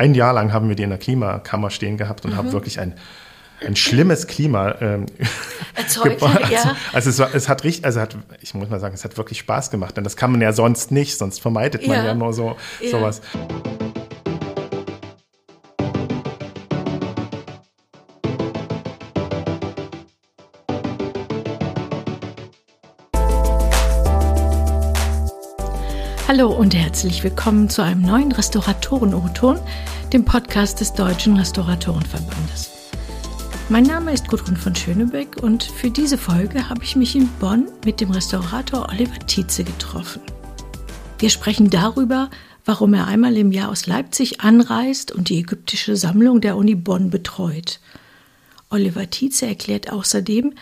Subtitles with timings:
[0.00, 2.36] ein Jahr lang haben wir die in der Klimakammer stehen gehabt und mhm.
[2.36, 2.94] haben wirklich ein
[3.62, 5.04] ein schlimmes Klima ähm,
[5.74, 6.22] erzeugt.
[6.30, 6.76] Also, ja.
[6.94, 9.70] also, es, es, hat richtig, also hat, ich muss mal sagen, es hat wirklich Spaß
[9.70, 12.56] gemacht, denn das kann man ja sonst nicht, sonst vermeidet man ja, ja nur so
[12.80, 12.90] ja.
[12.90, 13.20] sowas.
[26.32, 29.58] Hallo und herzlich willkommen zu einem neuen Restauratoren-O-Ton,
[30.12, 32.70] dem Podcast des Deutschen Restauratorenverbandes.
[33.68, 37.66] Mein Name ist Gudrun von Schönebeck und für diese Folge habe ich mich in Bonn
[37.84, 40.22] mit dem Restaurator Oliver Tietze getroffen.
[41.18, 42.30] Wir sprechen darüber,
[42.64, 47.10] warum er einmal im Jahr aus Leipzig anreist und die ägyptische Sammlung der Uni Bonn
[47.10, 47.80] betreut.
[48.68, 50.54] Oliver Tietze erklärt außerdem,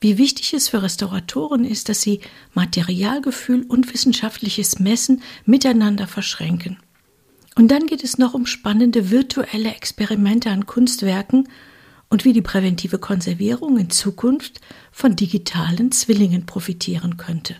[0.00, 2.20] wie wichtig es für Restauratoren ist, dass sie
[2.54, 6.78] Materialgefühl und wissenschaftliches Messen miteinander verschränken.
[7.54, 11.48] Und dann geht es noch um spannende virtuelle Experimente an Kunstwerken
[12.10, 14.60] und wie die präventive Konservierung in Zukunft
[14.92, 17.56] von digitalen Zwillingen profitieren könnte.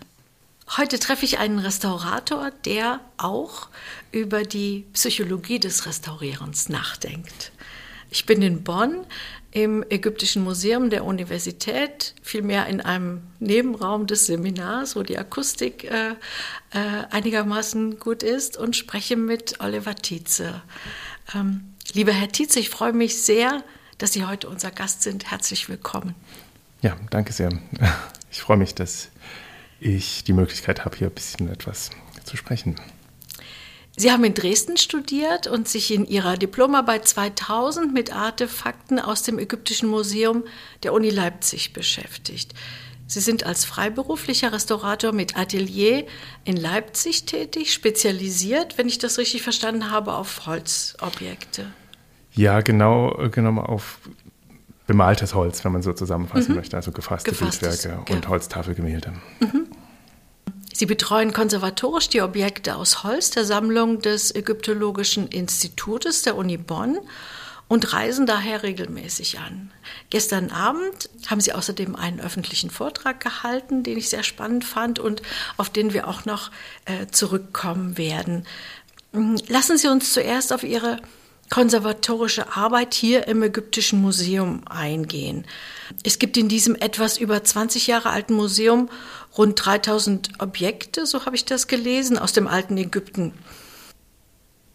[0.75, 3.69] Heute treffe ich einen Restaurator, der auch
[4.11, 7.51] über die Psychologie des Restaurierens nachdenkt.
[8.09, 9.05] Ich bin in Bonn
[9.51, 16.11] im Ägyptischen Museum der Universität, vielmehr in einem Nebenraum des Seminars, wo die Akustik äh,
[16.11, 16.15] äh,
[17.09, 20.61] einigermaßen gut ist und spreche mit Oliver Tietze.
[21.33, 23.63] Ähm, lieber Herr Tietze, ich freue mich sehr,
[23.97, 25.31] dass Sie heute unser Gast sind.
[25.31, 26.13] Herzlich willkommen.
[26.81, 27.49] Ja, danke sehr.
[28.29, 29.09] Ich freue mich, dass
[29.79, 31.89] ich die Möglichkeit habe, hier ein bisschen etwas
[32.25, 32.75] zu sprechen.
[33.99, 39.39] Sie haben in Dresden studiert und sich in Ihrer Diplomarbeit 2000 mit Artefakten aus dem
[39.39, 40.43] Ägyptischen Museum
[40.83, 42.53] der Uni Leipzig beschäftigt.
[43.07, 46.05] Sie sind als freiberuflicher Restaurator mit Atelier
[46.43, 51.65] in Leipzig tätig, spezialisiert, wenn ich das richtig verstanden habe, auf Holzobjekte.
[52.33, 53.97] Ja, genau genommen auf
[54.85, 56.57] bemaltes Holz, wenn man so zusammenfassen mhm.
[56.57, 59.13] möchte, also gefasste Gefasstes, Bildwerke und Holztafelgemälde.
[59.39, 59.67] Mhm.
[60.77, 66.99] Sie betreuen konservatorisch die Objekte aus Holz der Sammlung des Ägyptologischen Institutes der Uni Bonn
[67.67, 69.71] und reisen daher regelmäßig an.
[70.11, 75.23] Gestern Abend haben Sie außerdem einen öffentlichen Vortrag gehalten, den ich sehr spannend fand und
[75.57, 76.51] auf den wir auch noch
[76.85, 78.45] äh, zurückkommen werden.
[79.47, 80.99] Lassen Sie uns zuerst auf Ihre
[81.49, 85.45] konservatorische Arbeit hier im Ägyptischen Museum eingehen.
[86.03, 88.89] Es gibt in diesem etwas über 20 Jahre alten Museum
[89.37, 93.33] rund 3000 Objekte, so habe ich das gelesen, aus dem alten Ägypten.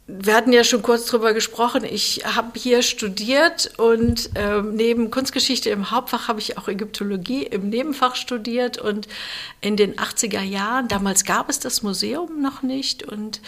[0.09, 1.85] Wir hatten ja schon kurz darüber gesprochen.
[1.85, 7.71] Ich habe hier studiert und äh, neben Kunstgeschichte im Hauptfach habe ich auch Ägyptologie im
[7.71, 8.79] Nebenfach studiert.
[8.79, 9.07] Und
[9.61, 13.05] in den 80er Jahren, damals gab es das Museum noch nicht.
[13.05, 13.41] Und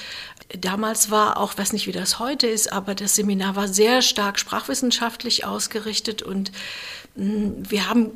[0.57, 4.39] damals war auch, weiß nicht, wie das heute ist, aber das Seminar war sehr stark
[4.39, 6.23] sprachwissenschaftlich ausgerichtet.
[6.23, 6.53] Und
[7.17, 8.13] mh, hm, wir haben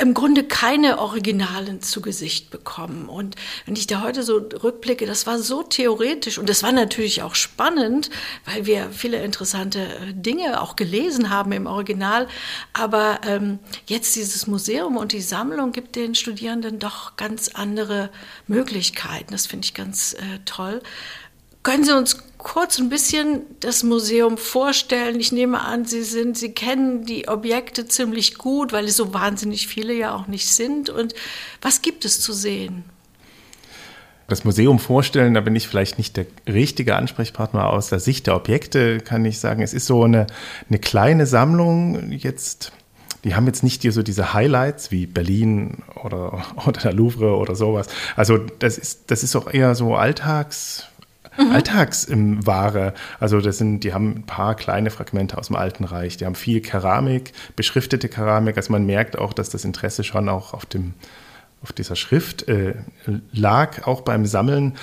[0.00, 3.08] im Grunde keine Originalen zu Gesicht bekommen.
[3.08, 7.22] Und wenn ich da heute so rückblicke, das war so theoretisch und das war natürlich
[7.22, 8.10] auch spannend,
[8.46, 12.28] weil wir viele interessante äh, Dinge auch gelesen haben im Original.
[12.72, 18.10] Aber ähm, jetzt dieses Museum und die Sammlung gibt den Studierenden doch ganz andere
[18.46, 19.32] Möglichkeiten.
[19.32, 20.80] Das finde ich ganz äh, toll.
[21.62, 25.18] Können Sie uns kurz ein bisschen das Museum vorstellen?
[25.20, 29.66] Ich nehme an, Sie sind, Sie kennen die Objekte ziemlich gut, weil es so wahnsinnig
[29.66, 30.90] viele ja auch nicht sind.
[30.90, 31.14] Und
[31.62, 32.84] was gibt es zu sehen?
[34.30, 38.36] Das Museum vorstellen, da bin ich vielleicht nicht der richtige Ansprechpartner aus der Sicht der
[38.36, 39.60] Objekte, kann ich sagen.
[39.60, 40.28] Es ist so eine,
[40.68, 42.70] eine kleine Sammlung jetzt.
[43.24, 47.88] Die haben jetzt nicht so diese Highlights wie Berlin oder, oder der Louvre oder sowas.
[48.14, 50.89] Also das ist, das ist auch eher so Alltags,
[51.40, 51.52] mhm.
[51.52, 52.94] Alltagsware.
[53.18, 56.16] Also das sind, die haben ein paar kleine Fragmente aus dem Alten Reich.
[56.16, 58.56] Die haben viel Keramik, beschriftete Keramik.
[58.56, 60.94] Also man merkt auch, dass das Interesse schon auch auf dem
[61.62, 62.74] auf dieser Schrift äh,
[63.32, 64.76] lag, auch beim Sammeln.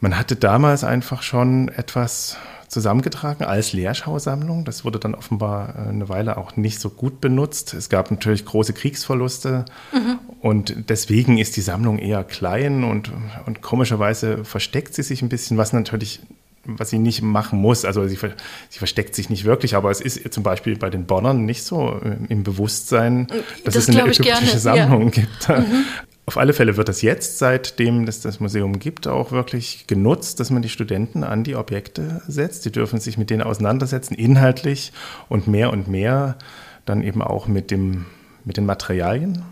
[0.00, 2.36] Man hatte damals einfach schon etwas
[2.70, 4.64] zusammengetragen als Lehrschausammlung.
[4.64, 7.74] Das wurde dann offenbar äh, eine Weile auch nicht so gut benutzt.
[7.74, 10.18] Es gab natürlich große Kriegsverluste mhm.
[10.40, 13.10] und deswegen ist die Sammlung eher klein und,
[13.44, 16.20] und komischerweise versteckt sie sich ein bisschen, was natürlich
[16.64, 17.86] was sie nicht machen muss.
[17.86, 18.18] Also sie,
[18.68, 21.98] sie, versteckt sich nicht wirklich, aber es ist zum Beispiel bei den Bonnern nicht so
[22.04, 23.28] äh, im Bewusstsein,
[23.64, 25.22] dass das es eine ägyptische Sammlung ja.
[25.22, 25.48] gibt.
[25.48, 25.84] Mhm.
[26.26, 30.50] Auf alle Fälle wird das jetzt, seitdem es das Museum gibt, auch wirklich genutzt, dass
[30.50, 32.64] man die Studenten an die Objekte setzt.
[32.64, 34.92] Die dürfen sich mit denen auseinandersetzen, inhaltlich
[35.28, 36.36] und mehr und mehr
[36.84, 38.06] dann eben auch mit, dem,
[38.44, 39.42] mit den Materialien.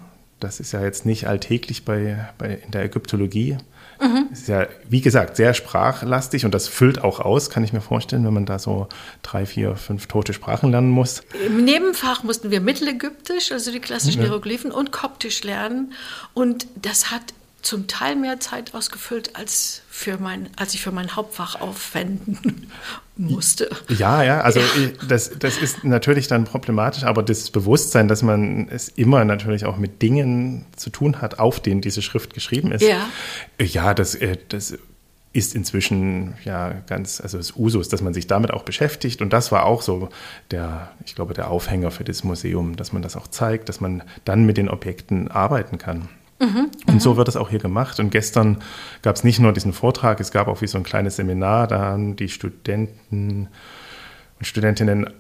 [0.41, 3.59] Das ist ja jetzt nicht alltäglich bei, bei, in der Ägyptologie
[4.01, 4.29] Mhm.
[4.33, 8.25] Ist ja, wie gesagt, sehr sprachlastig und das füllt auch aus, kann ich mir vorstellen,
[8.25, 8.89] wenn man da so
[9.23, 11.23] drei, vier, fünf tote Sprachen lernen muss.
[11.47, 15.93] Im Nebenfach mussten wir Mittelägyptisch, also die klassischen Hieroglyphen, und Koptisch lernen.
[16.35, 17.23] Und das hat
[17.63, 22.71] zum Teil mehr Zeit ausgefüllt, als, für mein, als ich für mein Hauptfach aufwenden
[23.19, 23.69] musste.
[23.89, 24.67] Ja, ja, also ja.
[25.09, 29.77] Das, das ist natürlich dann problematisch, aber das Bewusstsein, dass man es immer natürlich auch
[29.77, 32.83] mit Dingen zu tun hat, auf denen diese Schrift geschrieben ist.
[32.83, 33.07] Ja,
[33.59, 34.79] ja das, äh, das
[35.33, 39.21] ist inzwischen ja ganz, also das Usus, dass man sich damit auch beschäftigt.
[39.21, 40.09] Und das war auch so
[40.51, 44.03] der, ich glaube, der Aufhänger für das Museum, dass man das auch zeigt, dass man
[44.25, 46.09] dann mit den Objekten arbeiten kann.
[46.41, 47.99] Mhm, und so wird es auch hier gemacht.
[47.99, 48.59] Und gestern
[49.03, 51.81] gab es nicht nur diesen Vortrag, es gab auch wie so ein kleines Seminar, da
[51.81, 53.49] haben die Studenten
[54.39, 55.11] und Studentinnen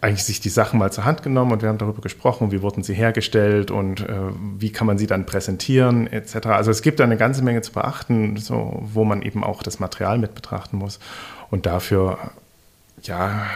[0.00, 2.84] eigentlich sich die Sachen mal zur Hand genommen und wir haben darüber gesprochen, wie wurden
[2.84, 6.46] sie hergestellt und äh, wie kann man sie dann präsentieren etc.
[6.46, 9.80] Also es gibt da eine ganze Menge zu beachten, so, wo man eben auch das
[9.80, 11.00] Material mit betrachten muss.
[11.50, 12.18] Und dafür
[13.02, 13.46] ja,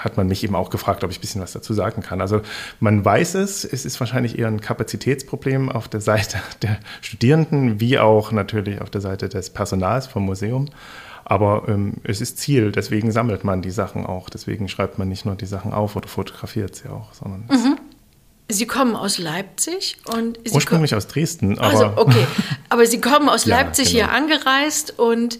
[0.00, 2.20] hat man mich eben auch gefragt, ob ich ein bisschen was dazu sagen kann.
[2.20, 2.40] Also
[2.80, 7.98] man weiß es, es ist wahrscheinlich eher ein Kapazitätsproblem auf der Seite der Studierenden, wie
[7.98, 10.68] auch natürlich auf der Seite des Personals vom Museum.
[11.26, 14.28] Aber ähm, es ist Ziel, deswegen sammelt man die Sachen auch.
[14.28, 17.78] Deswegen schreibt man nicht nur die Sachen auf oder fotografiert sie auch, sondern mhm.
[18.50, 21.58] Sie kommen aus Leipzig und Sie ursprünglich aus Dresden.
[21.58, 22.26] Aber also okay,
[22.68, 24.12] aber Sie kommen aus Leipzig ja, genau.
[24.12, 25.38] hier angereist und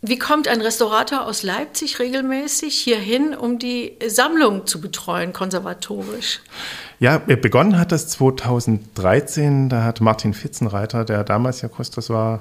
[0.00, 6.40] wie kommt ein Restaurator aus Leipzig regelmäßig hierhin, um die Sammlung zu betreuen, konservatorisch?
[7.00, 9.68] Ja, begonnen hat das 2013.
[9.68, 12.38] Da hat Martin Fitzenreiter, der damals ja Kustos war,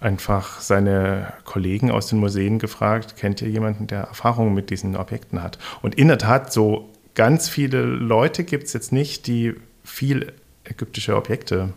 [0.00, 5.42] einfach seine Kollegen aus den Museen gefragt, kennt ihr jemanden, der Erfahrungen mit diesen Objekten
[5.42, 5.58] hat?
[5.82, 9.54] Und in der Tat, so ganz viele Leute gibt es jetzt nicht, die
[9.84, 10.32] viel
[10.64, 11.70] ägyptische Objekte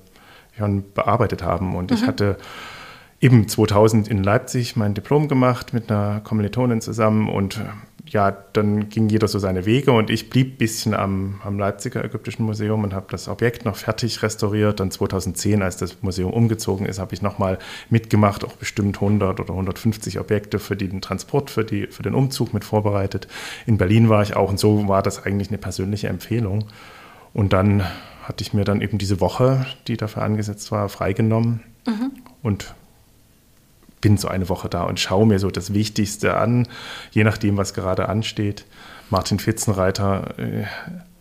[0.58, 1.76] schon bearbeitet haben.
[1.76, 1.98] Und mhm.
[1.98, 2.38] ich hatte
[3.22, 7.66] eben 2000 in Leipzig mein Diplom gemacht mit einer Kommilitonin zusammen und äh,
[8.08, 12.04] ja, dann ging jeder so seine Wege und ich blieb ein bisschen am, am Leipziger
[12.04, 14.80] Ägyptischen Museum und habe das Objekt noch fertig restauriert.
[14.80, 17.58] Dann 2010, als das Museum umgezogen ist, habe ich nochmal
[17.90, 22.54] mitgemacht, auch bestimmt 100 oder 150 Objekte für den Transport, für, die, für den Umzug
[22.54, 23.28] mit vorbereitet.
[23.66, 26.66] In Berlin war ich auch und so war das eigentlich eine persönliche Empfehlung.
[27.34, 27.84] Und dann
[28.24, 32.12] hatte ich mir dann eben diese Woche, die dafür angesetzt war, freigenommen mhm.
[32.42, 32.74] und
[34.02, 36.68] bin so eine Woche da und schaue mir so das Wichtigste an,
[37.12, 38.66] je nachdem, was gerade ansteht.
[39.10, 40.66] Martin Fitzenreiter äh,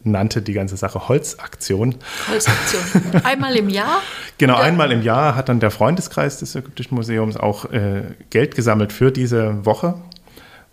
[0.02, 1.96] nannte die ganze Sache Holzaktion.
[2.28, 3.22] Holzaktion.
[3.24, 4.00] Einmal im Jahr?
[4.38, 4.64] genau, oder?
[4.64, 9.12] einmal im Jahr hat dann der Freundeskreis des Ägyptischen Museums auch äh, Geld gesammelt für
[9.12, 9.94] diese Woche,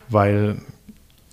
[0.09, 0.57] weil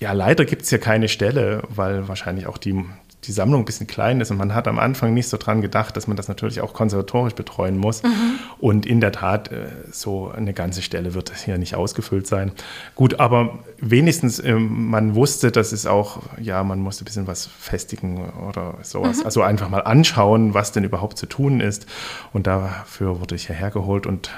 [0.00, 2.84] ja, leider gibt es hier keine Stelle, weil wahrscheinlich auch die
[3.26, 5.96] die Sammlung ein bisschen klein ist und man hat am Anfang nicht so dran gedacht,
[5.96, 8.02] dass man das natürlich auch konservatorisch betreuen muss.
[8.02, 8.38] Mhm.
[8.58, 12.52] Und in der Tat, äh, so eine ganze Stelle wird hier nicht ausgefüllt sein.
[12.94, 17.46] Gut, aber wenigstens ähm, man wusste, dass es auch, ja, man musste ein bisschen was
[17.46, 19.18] festigen oder sowas.
[19.18, 19.26] Mhm.
[19.26, 21.86] Also einfach mal anschauen, was denn überhaupt zu tun ist.
[22.32, 24.30] Und dafür wurde ich hierher geholt und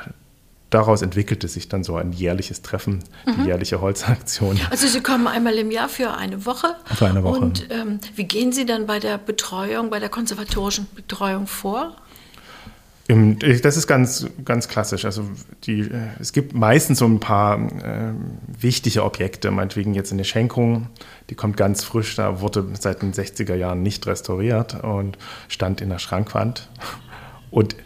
[0.71, 3.47] daraus entwickelte sich dann so ein jährliches Treffen, die mhm.
[3.47, 4.59] jährliche Holzaktion.
[4.71, 6.77] Also Sie kommen einmal im Jahr für eine Woche.
[6.95, 7.39] Für eine Woche.
[7.39, 11.97] Und ähm, wie gehen Sie dann bei der Betreuung, bei der konservatorischen Betreuung vor?
[13.09, 15.05] Das ist ganz, ganz klassisch.
[15.05, 15.23] Also
[15.65, 18.13] die, äh, es gibt meistens so ein paar äh,
[18.61, 20.89] wichtige Objekte, meinetwegen jetzt eine Schenkung,
[21.31, 25.19] die kommt ganz frisch, da wurde seit den 60er Jahren nicht restauriert und
[25.49, 26.69] stand in der Schrankwand.
[27.53, 27.77] Und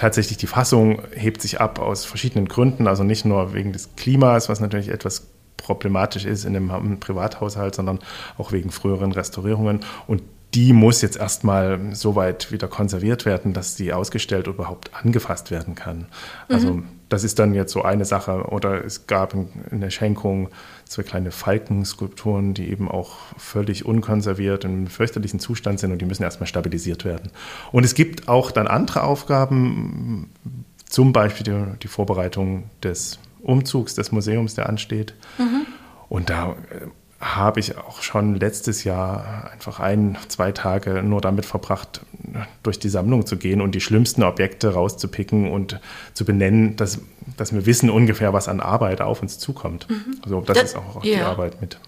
[0.00, 4.48] tatsächlich die Fassung hebt sich ab aus verschiedenen Gründen, also nicht nur wegen des Klimas,
[4.48, 5.26] was natürlich etwas
[5.58, 7.98] problematisch ist in einem Privathaushalt, sondern
[8.38, 9.80] auch wegen früheren Restaurierungen.
[10.06, 10.22] Und
[10.54, 15.76] die muss jetzt erstmal so weit wieder konserviert werden, dass die ausgestellt überhaupt angefasst werden
[15.76, 16.06] kann.
[16.48, 16.88] Also mhm.
[17.08, 18.46] das ist dann jetzt so eine Sache.
[18.48, 19.34] Oder es gab
[19.70, 20.48] eine Schenkung
[20.86, 26.24] zwei kleine Falkenskulpturen, die eben auch völlig unkonserviert im fürchterlichen Zustand sind und die müssen
[26.24, 27.30] erstmal stabilisiert werden.
[27.70, 30.30] Und es gibt auch dann andere Aufgaben,
[30.88, 35.14] zum Beispiel die, die Vorbereitung des Umzugs des Museums, der ansteht.
[35.38, 35.66] Mhm.
[36.08, 36.56] Und da
[37.20, 42.00] habe ich auch schon letztes Jahr einfach ein, zwei Tage nur damit verbracht,
[42.62, 45.80] durch die Sammlung zu gehen und die schlimmsten Objekte rauszupicken und
[46.14, 47.00] zu benennen, dass,
[47.36, 49.88] dass wir wissen ungefähr, was an Arbeit auf uns zukommt.
[49.90, 50.18] Mhm.
[50.22, 51.16] Also das, das ist auch, auch ja.
[51.16, 51.78] die Arbeit mit.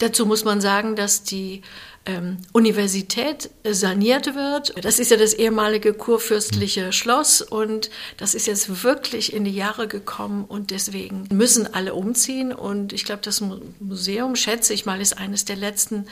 [0.00, 1.62] Dazu muss man sagen, dass die
[2.06, 4.74] ähm, Universität saniert wird.
[4.84, 6.92] Das ist ja das ehemalige kurfürstliche mhm.
[6.92, 12.52] Schloss und das ist jetzt wirklich in die Jahre gekommen und deswegen müssen alle umziehen.
[12.52, 13.42] Und ich glaube, das
[13.80, 16.06] Museum, schätze ich mal, ist eines der letzten,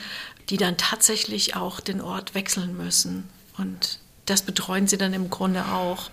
[0.49, 3.25] die dann tatsächlich auch den Ort wechseln müssen.
[3.57, 6.09] Und das betreuen sie dann im Grunde auch.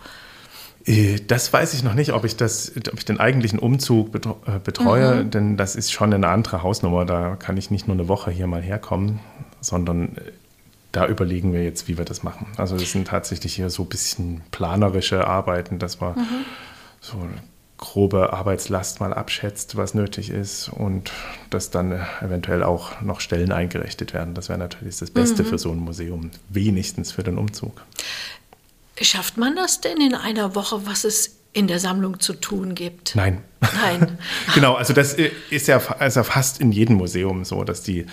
[0.85, 5.25] Äh, das weiß ich noch nicht, ob ich, das, ob ich den eigentlichen Umzug betreue,
[5.25, 5.31] mhm.
[5.31, 7.05] denn das ist schon eine andere Hausnummer.
[7.05, 9.21] Da kann ich nicht nur eine Woche hier mal herkommen,
[9.61, 10.17] sondern
[10.93, 12.47] da überlegen wir jetzt, wie wir das machen.
[12.57, 16.45] Also das sind tatsächlich hier so ein bisschen planerische Arbeiten, dass wir mhm.
[17.01, 17.17] so
[17.79, 21.13] grobe Arbeitslast mal abschätzt, was nötig ist und
[21.49, 24.35] dass dann eventuell auch noch Stellen eingerichtet werden.
[24.35, 25.47] Das wäre natürlich das Beste mhm.
[25.47, 27.83] für so ein Museum, wenigstens für den Umzug.
[29.01, 33.17] Schafft man das denn in einer Woche, was es in der Sammlung zu tun gibt?
[33.17, 33.43] Nein.
[33.61, 34.19] Nein.
[34.55, 35.17] genau, also das
[35.51, 38.07] ist ja also fast in jedem Museum so, dass die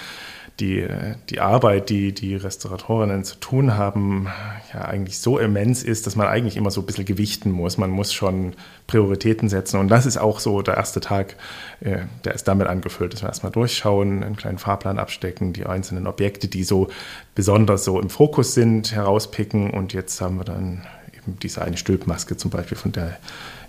[0.60, 0.88] die,
[1.30, 4.28] die Arbeit, die die Restauratorinnen zu tun haben,
[4.74, 7.78] ja eigentlich so immens ist, dass man eigentlich immer so ein bisschen gewichten muss.
[7.78, 8.54] Man muss schon
[8.88, 9.80] Prioritäten setzen.
[9.80, 11.36] Und das ist auch so der erste Tag,
[11.82, 16.08] äh, der ist damit angefüllt, dass wir erstmal durchschauen, einen kleinen Fahrplan abstecken, die einzelnen
[16.08, 16.88] Objekte, die so
[17.36, 19.70] besonders so im Fokus sind, herauspicken.
[19.70, 23.18] Und jetzt haben wir dann eben diese eine Stülpmaske zum Beispiel, von der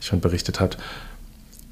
[0.01, 0.77] ich schon berichtet habe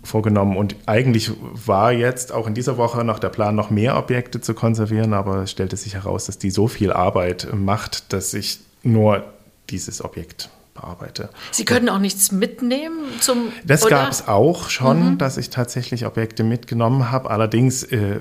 [0.06, 0.56] vorgenommen.
[0.56, 4.54] Und eigentlich war jetzt auch in dieser Woche noch der Plan, noch mehr Objekte zu
[4.54, 9.24] konservieren, aber es stellte sich heraus, dass die so viel Arbeit macht, dass ich nur
[9.68, 11.30] dieses Objekt bearbeite.
[11.50, 13.52] Sie können auch nichts mitnehmen zum.
[13.64, 15.18] Das gab es auch schon, mhm.
[15.18, 17.30] dass ich tatsächlich Objekte mitgenommen habe.
[17.30, 18.20] Allerdings äh,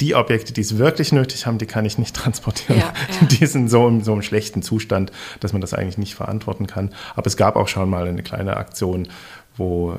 [0.00, 2.80] die Objekte, die es wirklich nötig haben, die kann ich nicht transportieren.
[2.80, 3.26] Ja, ja.
[3.26, 6.94] Die sind so in so einem schlechten Zustand, dass man das eigentlich nicht verantworten kann.
[7.14, 9.08] Aber es gab auch schon mal eine kleine Aktion,
[9.60, 9.94] wo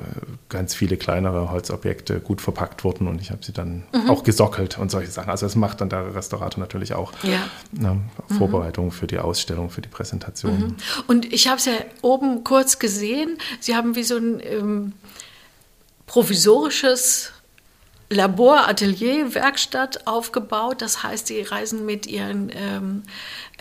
[0.50, 4.10] ganz viele kleinere Holzobjekte gut verpackt wurden und ich habe sie dann mhm.
[4.10, 5.30] auch gesockelt und solche Sachen.
[5.30, 7.14] Also das macht dann der Restaurator natürlich auch.
[7.22, 7.48] Ja.
[7.72, 8.02] Ne,
[8.40, 8.92] Vorbereitung mhm.
[8.92, 10.58] für die Ausstellung, für die Präsentation.
[10.58, 10.76] Mhm.
[11.08, 13.38] Und ich habe es ja oben kurz gesehen.
[13.60, 14.94] Sie haben wie so ein ähm,
[16.08, 17.32] provisorisches
[18.12, 20.82] Labor, Atelier, Werkstatt aufgebaut.
[20.82, 23.04] Das heißt, sie reisen mit ihren ähm,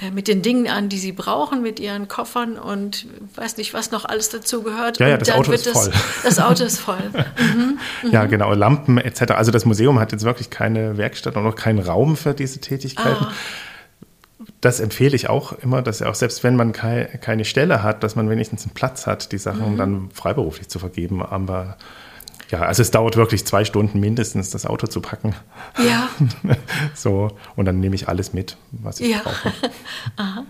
[0.00, 3.90] äh, mit den Dingen an, die sie brauchen, mit ihren Koffern und weiß nicht, was
[3.90, 4.99] noch alles dazu gehört.
[4.99, 5.92] Ja, ja das Auto ist voll.
[6.25, 6.99] Das, Auto ist voll.
[7.40, 9.33] Mhm, mhm, ja, genau, Lampen etc.
[9.33, 13.25] Also das Museum hat jetzt wirklich keine Werkstatt und auch keinen Raum für diese Tätigkeiten.
[13.25, 13.33] Ah.
[14.61, 18.16] Das empfehle ich auch immer, dass auch selbst wenn man kei keine Stelle hat, dass
[18.16, 19.76] man wenigstens einen Platz hat, die Sachen mhm.
[19.76, 21.23] dann freiberuflich zu vergeben.
[21.23, 21.76] Aber
[22.50, 25.35] ja, also es dauert wirklich zwei Stunden mindestens, das Auto zu packen.
[25.78, 26.09] Ja.
[26.95, 29.21] so, und dann nehme ich alles mit, was ich ja.
[29.23, 29.52] brauche.
[30.16, 30.45] Aha.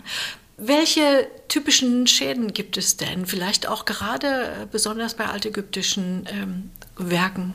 [0.57, 3.25] Welche typischen Schäden gibt es denn?
[3.25, 7.53] Vielleicht auch gerade äh, besonders bei altägyptischen ähm, Werken?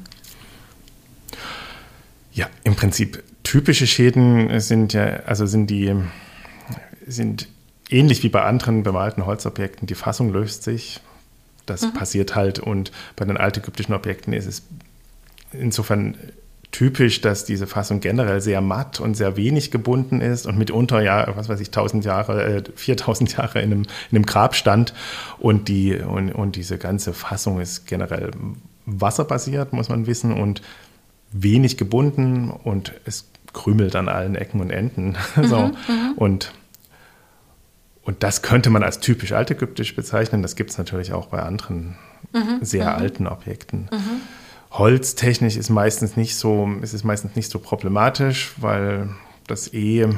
[2.33, 5.95] Ja, im Prinzip typische Schäden sind ja, also sind die,
[7.07, 7.49] sind
[7.89, 9.87] ähnlich wie bei anderen bemalten Holzobjekten.
[9.87, 11.01] Die Fassung löst sich,
[11.67, 11.93] das mhm.
[11.93, 14.63] passiert halt und bei den altägyptischen Objekten ist es
[15.53, 16.17] insofern
[16.73, 21.35] typisch, dass diese Fassung generell sehr matt und sehr wenig gebunden ist und mitunter, ja,
[21.35, 24.93] was weiß ich, 1000 Jahre, äh, 4000 Jahre in einem, in einem Grab stand.
[25.39, 28.31] Und, die, und, und diese ganze Fassung ist generell
[28.85, 30.61] wasserbasiert, muss man wissen, und
[31.33, 35.17] wenig gebunden und es krümelt an allen Ecken und Enden.
[35.37, 35.59] Mhm, so.
[35.59, 36.13] Mhm.
[36.17, 36.53] Und
[38.07, 40.41] und das könnte man als typisch altägyptisch bezeichnen.
[40.41, 41.97] Das gibt es natürlich auch bei anderen
[42.33, 43.03] mhm, sehr mhm.
[43.03, 43.89] alten Objekten.
[43.91, 44.21] Mhm.
[44.71, 49.09] Holztechnisch ist meistens nicht so, ist es meistens nicht so problematisch, weil
[49.49, 50.09] das eh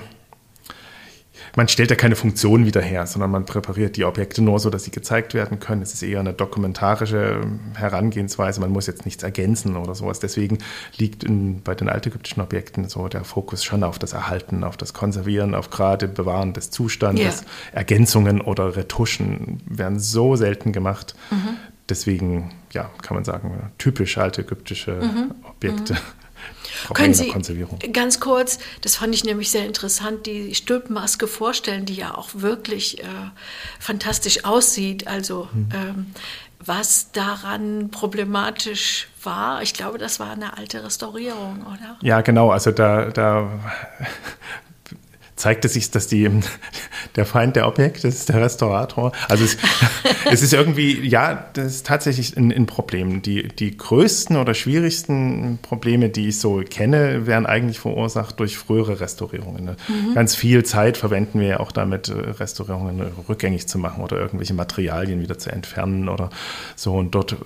[1.59, 4.85] man stellt da keine Funktion wieder her, sondern man präpariert die Objekte nur so, dass
[4.85, 5.83] sie gezeigt werden können.
[5.83, 7.41] Es ist eher eine dokumentarische
[7.75, 8.61] Herangehensweise.
[8.61, 10.21] Man muss jetzt nichts ergänzen oder sowas.
[10.21, 10.59] Deswegen
[10.99, 14.95] liegt in, bei den altägyptischen Objekten so der Fokus schon auf das Erhalten, auf das
[14.95, 17.43] Konservieren, auf gerade Bewahren des Zustandes.
[17.43, 17.81] Yeah.
[17.81, 21.17] Ergänzungen oder Retuschen werden so selten gemacht.
[21.33, 21.57] Mhm.
[21.88, 25.35] Deswegen, ja, kann man sagen, typisch altägyptische mhm.
[25.43, 25.95] Objekte.
[25.95, 25.99] Mhm.
[26.95, 27.33] Können Sie
[27.93, 33.03] ganz kurz, das fand ich nämlich sehr interessant, die Stülpenmaske vorstellen, die ja auch wirklich
[33.03, 33.07] äh,
[33.79, 35.07] fantastisch aussieht.
[35.07, 35.69] Also hm.
[35.75, 36.07] ähm,
[36.65, 41.97] was daran problematisch war, ich glaube, das war eine alte Restaurierung, oder?
[42.03, 42.51] Ja, genau.
[42.51, 43.49] Also da, da
[45.38, 46.28] zeigte sich, dass die,
[47.16, 49.12] der Feind der Objekte ist der Restaurator.
[49.28, 49.57] Also es,
[50.30, 53.23] es ist irgendwie, ja, das ist tatsächlich ein, ein, Problem.
[53.23, 59.00] Die, die größten oder schwierigsten Probleme, die ich so kenne, werden eigentlich verursacht durch frühere
[59.00, 59.64] Restaurierungen.
[59.64, 59.76] Ne?
[59.88, 60.14] Mhm.
[60.14, 64.54] Ganz viel Zeit verwenden wir ja auch damit, äh, Restaurierungen rückgängig zu machen oder irgendwelche
[64.54, 66.30] Materialien wieder zu entfernen oder
[66.76, 66.95] so.
[66.95, 67.37] Und dort,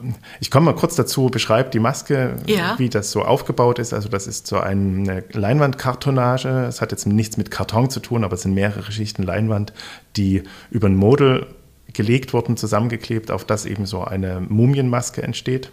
[0.40, 2.75] ich komme mal kurz dazu, beschreibe die Maske, ja.
[2.78, 3.92] wie das so aufgebaut ist.
[3.92, 6.66] Also das ist so eine Leinwandkartonage.
[6.68, 9.72] Es hat jetzt nichts mit Karton Beton zu tun, aber es sind mehrere Schichten Leinwand,
[10.16, 11.46] die über ein Model
[11.92, 15.70] gelegt wurden, zusammengeklebt, auf das eben so eine Mumienmaske entsteht.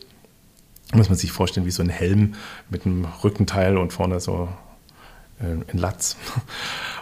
[0.94, 2.34] Muss man sich vorstellen, wie so ein Helm
[2.70, 4.50] mit einem Rückenteil und vorne so
[5.40, 6.18] äh, ein Latz.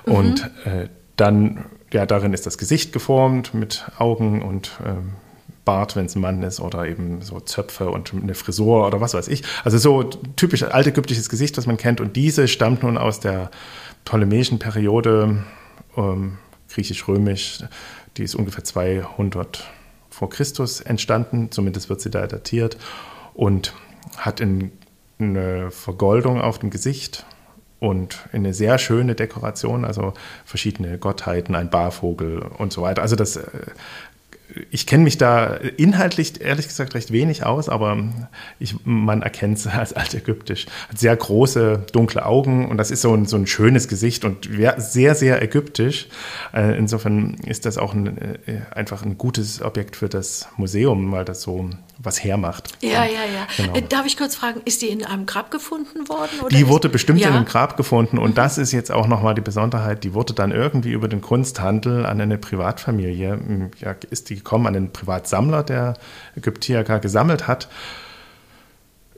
[0.05, 0.13] Mhm.
[0.13, 4.93] Und äh, dann, ja, darin ist das Gesicht geformt mit Augen und äh,
[5.63, 9.13] Bart, wenn es ein Mann ist, oder eben so Zöpfe und eine Frisur oder was
[9.13, 9.43] weiß ich.
[9.63, 11.99] Also so typisch altägyptisches Gesicht, was man kennt.
[11.99, 13.51] Und diese stammt nun aus der
[14.07, 15.43] ptolemäischen Periode,
[15.97, 16.37] ähm,
[16.69, 17.65] griechisch-römisch,
[18.15, 19.69] die ist ungefähr 200
[20.09, 22.77] vor Christus entstanden, zumindest wird sie da datiert,
[23.33, 23.73] und
[24.15, 24.71] hat in,
[25.19, 27.25] eine Vergoldung auf dem Gesicht
[27.81, 30.13] und eine sehr schöne Dekoration, also
[30.45, 33.01] verschiedene Gottheiten, ein Barvogel und so weiter.
[33.01, 33.43] Also das äh,
[34.71, 37.97] ich kenne mich da inhaltlich ehrlich gesagt recht wenig aus, aber
[38.59, 40.65] ich, man erkennt es als altägyptisch.
[40.89, 44.49] Hat sehr große, dunkle Augen und das ist so ein, so ein schönes Gesicht und
[44.77, 46.07] sehr, sehr ägyptisch.
[46.53, 51.25] Äh, insofern ist das auch ein, äh, einfach ein gutes Objekt für das Museum, weil
[51.25, 51.69] das so
[52.07, 52.71] was hermacht.
[52.81, 53.47] Ja, ja, ja.
[53.55, 53.75] Genau.
[53.75, 56.49] Äh, darf ich kurz fragen, ist die in einem Grab gefunden worden?
[56.49, 57.27] Die wurde bestimmt ja.
[57.27, 58.35] in einem Grab gefunden und mhm.
[58.35, 62.19] das ist jetzt auch nochmal die Besonderheit, die wurde dann irgendwie über den Kunsthandel an
[62.19, 65.93] eine Privatfamilie, ja, ist die gekommen, an den Privatsammler, der
[66.35, 67.67] Ägyptiaca gesammelt hat.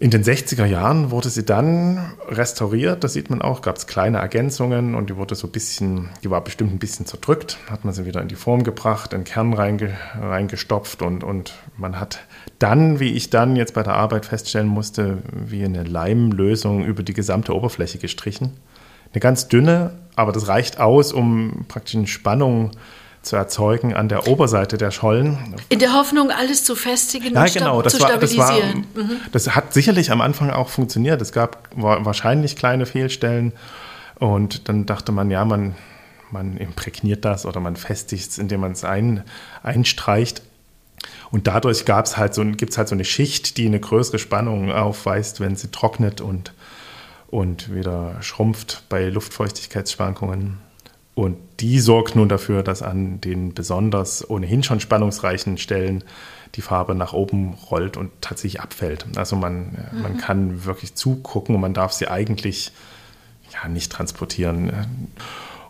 [0.01, 4.19] In den 60er Jahren wurde sie dann restauriert, das sieht man auch, gab es kleine
[4.19, 7.93] Ergänzungen und die wurde so ein bisschen, die war bestimmt ein bisschen zerdrückt, hat man
[7.93, 12.19] sie wieder in die Form gebracht, in Kern reinge, reingestopft und, und man hat
[12.60, 17.13] dann, wie ich dann jetzt bei der Arbeit feststellen musste, wie eine Leimlösung über die
[17.13, 18.53] gesamte Oberfläche gestrichen.
[19.12, 22.72] Eine ganz dünne, aber das reicht aus, um praktisch eine Spannung
[23.22, 25.55] zu erzeugen an der Oberseite der Schollen.
[25.69, 28.86] In der Hoffnung, alles zu festigen ja, und genau, das zu war, stabilisieren.
[28.93, 29.19] Das, war, mhm.
[29.31, 31.22] das hat sicherlich am Anfang auch funktioniert.
[31.22, 33.53] Es gab wahrscheinlich kleine Fehlstellen
[34.19, 35.75] und dann dachte man, ja, man,
[36.31, 39.24] man imprägniert das oder man festigt es, indem man es ein,
[39.63, 40.41] einstreicht.
[41.32, 45.39] Und dadurch halt so, gibt es halt so eine Schicht, die eine größere Spannung aufweist,
[45.39, 46.53] wenn sie trocknet und,
[47.27, 50.58] und wieder schrumpft bei Luftfeuchtigkeitsschwankungen.
[51.15, 56.03] Und die sorgt nun dafür, dass an den besonders ohnehin schon spannungsreichen Stellen
[56.56, 59.06] die Farbe nach oben rollt und tatsächlich abfällt.
[59.18, 60.01] Also man, mhm.
[60.01, 62.72] man kann wirklich zugucken und man darf sie eigentlich
[63.51, 64.72] ja, nicht transportieren.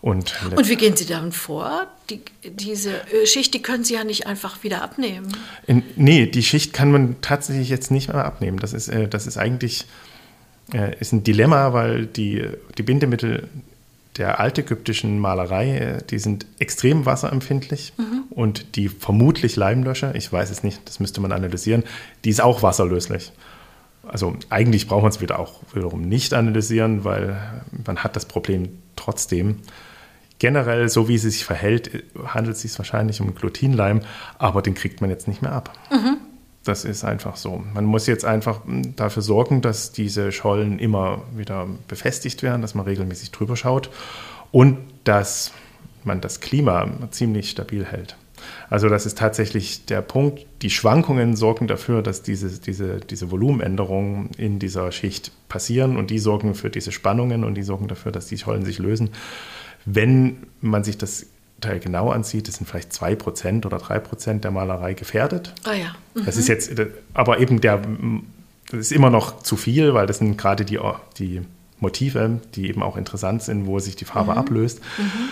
[0.01, 1.87] Und, und wie gehen Sie dann vor?
[2.09, 2.91] Die, diese
[3.25, 5.27] Schicht, die können Sie ja nicht einfach wieder abnehmen.
[5.67, 8.59] In, nee, die Schicht kann man tatsächlich jetzt nicht mehr abnehmen.
[8.59, 9.85] Das ist, äh, das ist eigentlich
[10.73, 12.47] äh, ist ein Dilemma, weil die,
[12.77, 13.49] die Bindemittel
[14.17, 18.23] der altägyptischen Malerei, äh, die sind extrem wasserempfindlich mhm.
[18.29, 21.83] und die vermutlich Leimlöscher, ich weiß es nicht, das müsste man analysieren,
[22.23, 23.31] die ist auch wasserlöslich.
[24.07, 27.39] Also eigentlich braucht man es wieder auch wiederum nicht analysieren, weil
[27.85, 29.57] man hat das Problem trotzdem.
[30.39, 34.01] Generell, so wie sie sich verhält, handelt es sich wahrscheinlich um Glutinleim,
[34.37, 35.77] aber den kriegt man jetzt nicht mehr ab.
[35.91, 36.17] Mhm.
[36.63, 37.63] Das ist einfach so.
[37.73, 42.75] Man muss jetzt einfach hm, dafür sorgen, dass diese Schollen immer wieder befestigt werden, dass
[42.75, 43.89] man regelmäßig drüber schaut
[44.51, 45.51] und dass
[46.03, 48.15] man das Klima ziemlich stabil hält.
[48.69, 50.45] Also das ist tatsächlich der Punkt.
[50.61, 56.19] Die Schwankungen sorgen dafür, dass diese, diese, diese Volumenänderungen in dieser Schicht passieren und die
[56.19, 59.09] sorgen für diese Spannungen und die sorgen dafür, dass die Schollen sich lösen.
[59.91, 61.25] Wenn man sich das
[61.61, 65.53] Teil genau ansieht, das sind vielleicht 2% oder 3% der Malerei gefährdet.
[65.63, 65.95] Ah ja.
[66.13, 66.25] Mhm.
[66.25, 66.71] Das ist jetzt,
[67.13, 67.81] aber eben der,
[68.71, 70.79] das ist immer noch zu viel, weil das sind gerade die,
[71.17, 71.41] die
[71.79, 74.37] Motive, die eben auch interessant sind, wo sich die Farbe mhm.
[74.37, 74.79] ablöst.
[74.97, 75.29] Mhm.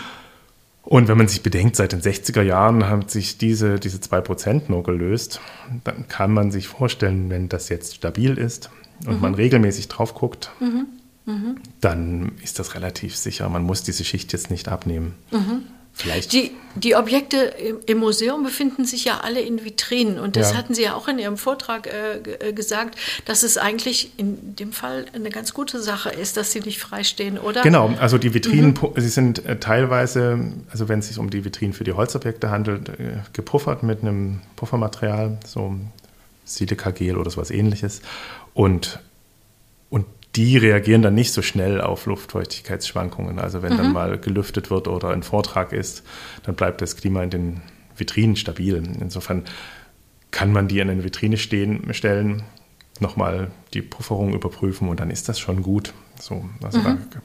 [0.84, 4.84] Und wenn man sich bedenkt, seit den 60er Jahren haben sich diese, diese 2% nur
[4.84, 5.42] gelöst,
[5.84, 8.70] dann kann man sich vorstellen, wenn das jetzt stabil ist
[9.06, 9.22] und mhm.
[9.22, 10.52] man regelmäßig drauf guckt,
[11.28, 11.58] mhm.
[11.80, 13.48] Dann ist das relativ sicher.
[13.50, 15.14] Man muss diese Schicht jetzt nicht abnehmen.
[15.32, 15.64] Mhm.
[15.98, 16.32] Vielleicht.
[16.32, 17.38] Die, die Objekte
[17.88, 20.58] im Museum befinden sich ja alle in Vitrinen und das ja.
[20.58, 24.74] hatten Sie ja auch in Ihrem Vortrag äh, äh, gesagt, dass es eigentlich in dem
[24.74, 27.64] Fall eine ganz gute Sache ist, dass sie nicht freistehen, oder?
[27.64, 29.02] Genau, also die Vitrinen, mhm.
[29.02, 32.90] sie sind äh, teilweise, also wenn es sich um die Vitrinen für die Holzobjekte handelt,
[32.90, 35.74] äh, gepuffert mit einem Puffermaterial, so
[36.46, 38.04] Silikagel oder sowas ähnliches
[38.54, 39.00] und
[40.38, 43.40] die reagieren dann nicht so schnell auf Luftfeuchtigkeitsschwankungen.
[43.40, 43.78] Also wenn mhm.
[43.78, 46.04] dann mal gelüftet wird oder ein Vortrag ist,
[46.44, 47.62] dann bleibt das Klima in den
[47.96, 48.84] Vitrinen stabil.
[49.02, 49.46] Insofern
[50.30, 52.44] kann man die in eine Vitrine stehen, stellen,
[53.00, 55.94] nochmal die Pufferung überprüfen und dann ist das schon gut.
[56.20, 56.84] So, also mhm.
[56.84, 57.20] da,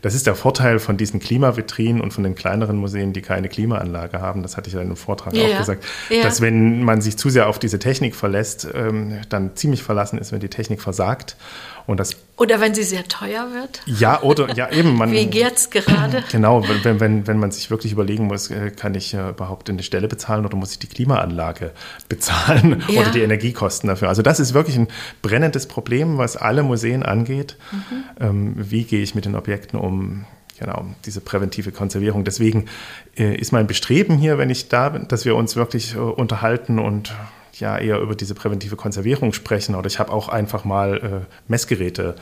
[0.00, 4.20] das ist der Vorteil von diesen Klimavitrinen und von den kleineren Museen, die keine Klimaanlage
[4.20, 4.42] haben.
[4.42, 6.22] Das hatte ich ja in einem Vortrag ja, auch gesagt, ja.
[6.22, 10.32] dass wenn man sich zu sehr auf diese Technik verlässt, ähm, dann ziemlich verlassen ist,
[10.32, 11.36] wenn die Technik versagt.
[11.86, 13.82] Und das oder wenn sie sehr teuer wird?
[13.86, 14.96] Ja, oder ja eben.
[14.96, 16.24] Man, Wie jetzt gerade?
[16.32, 19.82] Genau, wenn, wenn, wenn man sich wirklich überlegen muss, äh, kann ich äh, überhaupt eine
[19.84, 21.70] Stelle bezahlen oder muss ich die Klimaanlage
[22.08, 23.02] bezahlen ja.
[23.02, 24.08] oder die Energiekosten dafür?
[24.08, 24.88] Also das ist wirklich ein
[25.20, 27.56] brennendes Problem, was alle Museen angeht.
[27.70, 28.04] Mhm.
[28.20, 30.24] Ähm, wie gehe ich mit den Objekten um?
[30.58, 32.24] Genau, diese präventive Konservierung.
[32.24, 32.66] Deswegen
[33.16, 36.80] äh, ist mein Bestreben hier, wenn ich da bin, dass wir uns wirklich äh, unterhalten
[36.80, 37.14] und
[37.54, 39.74] ja eher über diese präventive Konservierung sprechen.
[39.74, 42.16] Oder ich habe auch einfach mal äh, Messgeräte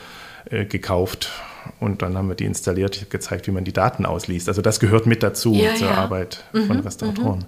[0.50, 1.30] äh, gekauft
[1.78, 2.96] und dann haben wir die installiert.
[2.96, 4.48] Ich habe gezeigt, wie man die Daten ausliest.
[4.48, 5.94] Also das gehört mit dazu Ja, zur ja.
[5.94, 7.44] Arbeit von Restauratoren.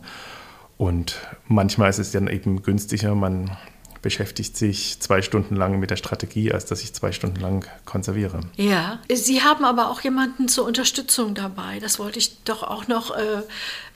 [0.77, 3.57] Und manchmal ist es dann eben günstiger, man
[4.03, 8.41] beschäftigt sich zwei Stunden lang mit der Strategie, als dass ich zwei Stunden lang konserviere.
[8.57, 11.79] Ja, Sie haben aber auch jemanden zur Unterstützung dabei.
[11.81, 13.23] Das wollte ich doch auch noch äh,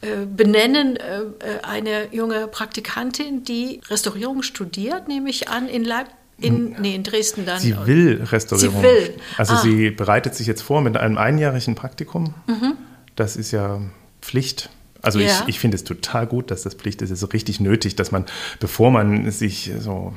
[0.07, 0.97] äh, benennen.
[0.97, 1.23] Äh, äh,
[1.63, 6.15] eine junge Praktikantin, die Restaurierung studiert, nehme ich an, in Leipzig.
[6.39, 7.59] In, nee, in Dresden dann.
[7.59, 8.77] Sie will Restaurierung.
[8.77, 9.15] Sie will.
[9.39, 9.65] Also Ah.
[9.65, 9.71] Mhm.
[9.71, 12.35] sie bereitet sich jetzt vor mit einem einjährigen Praktikum.
[13.17, 13.81] Das ist ja
[14.21, 14.69] Pflicht.
[15.07, 15.27] Also Ja.
[15.27, 17.11] ich, ich finde es total gut, dass das Pflicht ist.
[17.11, 18.25] Es ist richtig nötig, dass man,
[18.61, 20.15] bevor man sich so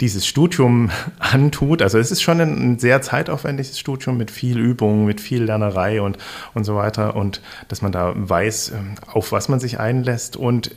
[0.00, 5.20] dieses Studium antut, also es ist schon ein, sehr zeitaufwendiges Studium mit viel Übung, mit
[5.20, 6.18] viel Lernerei und,
[6.54, 10.72] und so weiter und dass man da weiß, ähm, auf was man sich einlässt und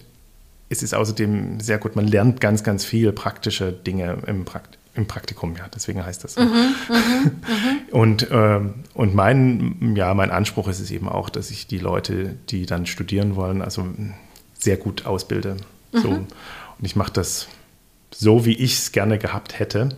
[0.69, 5.07] es ist außerdem sehr gut, man lernt ganz, ganz viel praktische Dinge im, Prakt im
[5.07, 6.41] Praktikum, ja, deswegen heißt das so.
[7.91, 12.35] und ähm, und mein, ja, mein Anspruch ist es eben auch, dass ich die Leute,
[12.49, 13.87] die dann studieren wollen, also
[14.57, 15.57] sehr gut ausbilde.
[15.91, 16.09] So.
[16.09, 16.27] Und
[16.81, 17.47] ich mache das
[18.11, 19.89] so, wie ich es gerne gehabt hätte.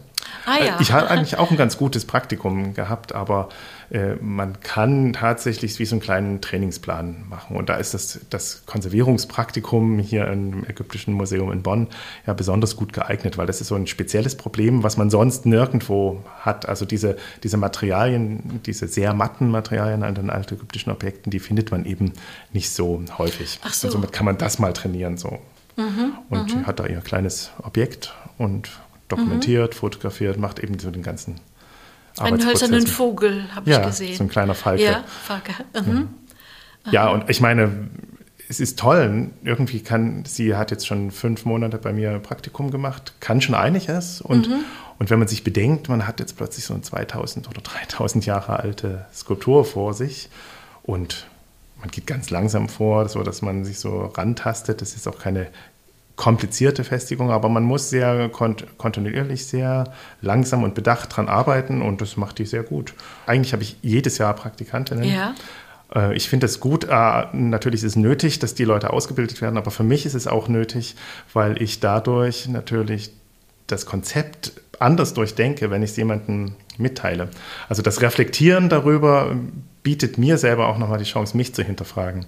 [0.46, 0.78] Ah, ja.
[0.80, 3.50] Ich habe eigentlich auch ein ganz gutes Praktikum gehabt, aber
[3.92, 7.58] äh, man kann tatsächlich wie so einen kleinen Trainingsplan machen.
[7.58, 11.88] Und da ist das, das Konservierungspraktikum hier im Ägyptischen Museum in Bonn
[12.26, 16.24] ja besonders gut geeignet, weil das ist so ein spezielles Problem, was man sonst nirgendwo
[16.40, 16.68] hat.
[16.68, 21.86] Also diese, diese Materialien, diese sehr matten Materialien an den altägyptischen Objekten, die findet man
[21.86, 22.14] eben
[22.54, 23.60] nicht so häufig.
[23.64, 23.88] Ach so.
[23.88, 25.18] Und somit kann man das mal trainieren.
[25.18, 25.40] So.
[25.76, 28.70] Mhm, und die hat da ihr kleines Objekt und
[29.12, 31.40] dokumentiert, fotografiert, macht eben so den ganzen
[32.18, 34.16] Einen hölzernen Vogel habe Ja, ich gesehen.
[34.18, 34.84] so ein kleiner Falke.
[34.84, 35.54] Ja, Falke.
[35.74, 36.10] Mhm.
[36.92, 37.90] Ja, und ich meine,
[38.50, 39.30] es ist toll.
[39.44, 44.20] Irgendwie kann, sie hat jetzt schon fünf Monate bei mir Praktikum gemacht, kann schon einiges.
[44.20, 44.50] Und,
[45.00, 48.60] und wenn man sich bedenkt, man hat jetzt plötzlich so eine 2000 oder 3000 Jahre
[48.60, 50.30] alte Skulptur vor sich
[50.84, 51.28] und
[51.80, 54.82] man geht ganz langsam vor, so dass man sich so rantastet.
[54.82, 55.48] Das ist auch keine
[56.16, 59.86] komplizierte Festigung, aber man muss sehr kont kontinuierlich, sehr
[60.22, 62.94] langsam und bedacht dran arbeiten und das macht die sehr gut.
[63.26, 65.04] Eigentlich habe ich jedes Jahr Praktikantinnen.
[65.06, 65.34] Ja.
[65.96, 66.86] Äh, Ich finde es gut.
[66.86, 70.28] Äh, Natürlich ist es nötig, dass die Leute ausgebildet werden, aber für mich ist es
[70.28, 70.96] auch nötig,
[71.34, 73.12] weil ich dadurch natürlich
[73.68, 77.30] das Konzept anders durchdenke, wenn ich es jemandem mitteile.
[77.70, 79.36] Also das Reflektieren darüber
[79.84, 82.26] bietet mir selber auch nochmal die Chance, mich zu hinterfragen.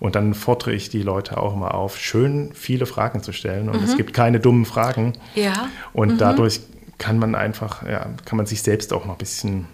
[0.00, 3.68] Und dann fordere ich die Leute auch immer auf, schön viele Fragen zu stellen.
[3.68, 5.14] Und es gibt keine dummen Fragen.
[5.34, 5.68] Ja.
[5.92, 6.60] Und dadurch
[6.98, 9.66] kann man einfach, ja, kann man sich selbst auch noch ein bisschen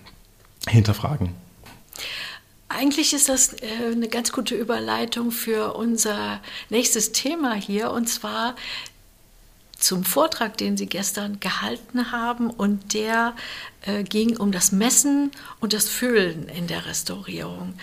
[0.68, 1.30] hinterfragen.
[2.68, 8.56] Eigentlich ist das äh, eine ganz gute Überleitung für unser nächstes Thema hier, und zwar
[9.84, 12.50] zum Vortrag, den Sie gestern gehalten haben.
[12.50, 13.34] Und der
[13.82, 17.74] äh, ging um das Messen und das Fühlen in der Restaurierung.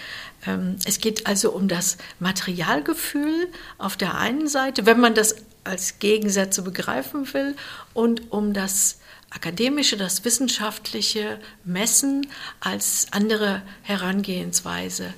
[0.45, 5.99] Ähm, es geht also um das Materialgefühl auf der einen Seite, wenn man das als
[5.99, 7.55] Gegensätze begreifen will,
[7.93, 8.97] und um das
[9.29, 12.25] akademische, das wissenschaftliche Messen
[12.59, 15.13] als andere Herangehensweise.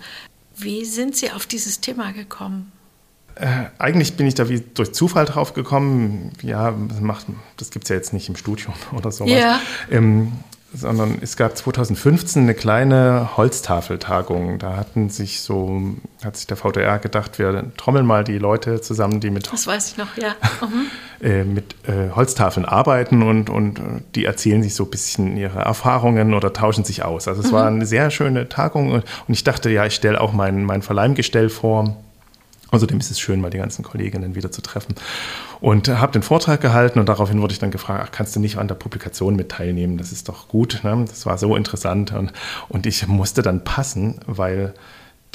[0.57, 2.73] Wie sind Sie auf dieses Thema gekommen?
[3.35, 3.47] Äh,
[3.79, 6.31] eigentlich bin ich da wie durch Zufall drauf gekommen.
[6.41, 7.25] Ja, das, macht,
[7.57, 9.31] das gibt es ja jetzt nicht im Studium oder sowas.
[9.31, 9.59] Ja.
[9.89, 10.33] Ähm,
[10.75, 14.57] sondern es gab 2015 eine kleine Holztafeltagung.
[14.57, 15.81] Da hatten sich so,
[16.23, 19.91] hat sich der VDR gedacht, wir trommeln mal die Leute zusammen, die mit Das weiß
[19.91, 20.35] ich noch, ja.
[20.63, 21.27] Mhm.
[21.27, 23.81] äh, mit äh, Holztafeln arbeiten und, und äh,
[24.15, 27.27] die erzählen sich so ein bisschen ihre Erfahrungen oder tauschen sich aus.
[27.27, 30.33] Also es war eine sehr schöne Tagung und, und ich dachte, ja, ich stelle auch
[30.33, 31.97] mein, mein Verleihgestell vor.
[32.73, 34.95] Außerdem ist es schön, mal die ganzen Kolleginnen wieder zu treffen.
[35.61, 38.57] Und habe den Vortrag gehalten und daraufhin wurde ich dann gefragt, ach, kannst du nicht
[38.57, 39.99] an der Publikation mit teilnehmen?
[39.99, 40.79] Das ist doch gut.
[40.83, 41.05] Ne?
[41.07, 42.13] Das war so interessant.
[42.13, 42.33] Und,
[42.69, 44.73] und ich musste dann passen, weil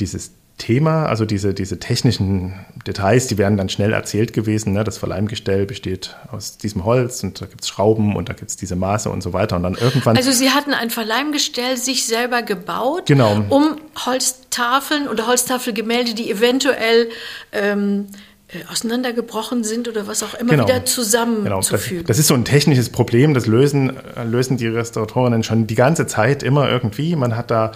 [0.01, 2.53] dieses Thema, also diese, diese technischen
[2.87, 4.73] Details, die wären dann schnell erzählt gewesen.
[4.73, 4.85] Ne?
[4.85, 8.57] Das Verleihgestell besteht aus diesem Holz und da gibt es Schrauben und da gibt es
[8.57, 9.57] diese Maße und so weiter.
[9.57, 10.17] Und dann irgendwann.
[10.17, 13.43] Also Sie hatten ein Verleihgestell sich selber gebaut, Genau.
[13.49, 17.09] um Holztafeln oder Holztafelgemälde, die eventuell
[17.53, 18.07] ähm,
[18.49, 22.05] äh, auseinandergebrochen sind oder was auch immer, wieder Genau, das, zusammenzufügen.
[22.07, 23.93] das ist so ein technisches Problem, das lösen,
[24.25, 27.15] lösen die Restauratorinnen schon die ganze Zeit immer irgendwie.
[27.15, 27.73] Man hat da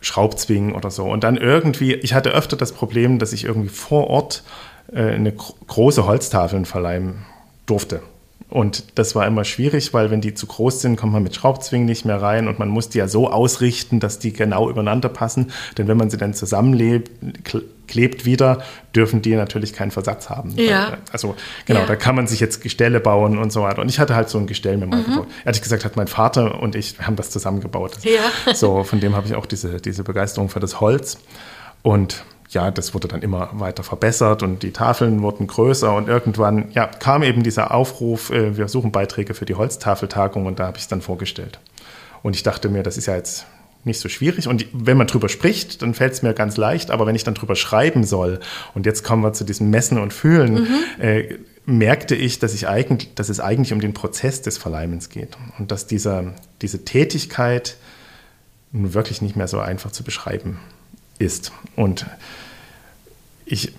[0.00, 1.04] Schraubzwingen oder so.
[1.04, 4.42] Und dann irgendwie, ich hatte öfter das Problem, dass ich irgendwie vor Ort
[4.92, 7.26] äh, eine gro große Holztafeln verleihen
[7.66, 8.02] durfte.
[8.50, 11.86] Und das war immer schwierig, weil wenn die zu groß sind, kommt man mit Schraubzwingen
[11.86, 15.52] nicht mehr rein und man muss die ja so ausrichten, dass die genau übereinander passen.
[15.78, 17.10] Denn wenn man sie dann zusammenlebt,
[17.86, 18.62] klebt wieder,
[18.94, 20.52] dürfen die natürlich keinen Versatz haben.
[20.56, 20.98] Ja.
[21.12, 21.36] Also
[21.66, 21.86] genau, ja.
[21.86, 23.82] da kann man sich jetzt Gestelle bauen und so weiter.
[23.82, 25.04] Und ich hatte halt so ein Gestell mir mal mhm.
[25.04, 25.26] gebaut.
[25.44, 27.98] Ehrlich gesagt hat mein Vater und ich haben das zusammengebaut.
[28.02, 28.54] Ja.
[28.54, 31.18] So, von dem habe ich auch diese, diese Begeisterung für das Holz.
[31.82, 36.70] Und ja, das wurde dann immer weiter verbessert und die Tafeln wurden größer und irgendwann
[36.72, 40.76] ja, kam eben dieser Aufruf, äh, wir suchen Beiträge für die Holztafeltagung und da habe
[40.76, 41.60] ich es dann vorgestellt.
[42.22, 43.46] Und ich dachte mir, das ist ja jetzt
[43.84, 44.46] nicht so schwierig.
[44.46, 46.90] Und wenn man drüber spricht, dann fällt es mir ganz leicht.
[46.90, 48.40] Aber wenn ich dann drüber schreiben soll,
[48.74, 51.02] und jetzt kommen wir zu diesem Messen und Fühlen, mhm.
[51.02, 55.38] äh, merkte ich, dass, ich eigentlich, dass es eigentlich um den Prozess des Verleimens geht.
[55.58, 57.76] Und dass dieser, diese Tätigkeit
[58.72, 60.58] nun wirklich nicht mehr so einfach zu beschreiben
[61.20, 61.52] ist.
[61.76, 62.06] Und
[63.44, 63.72] ich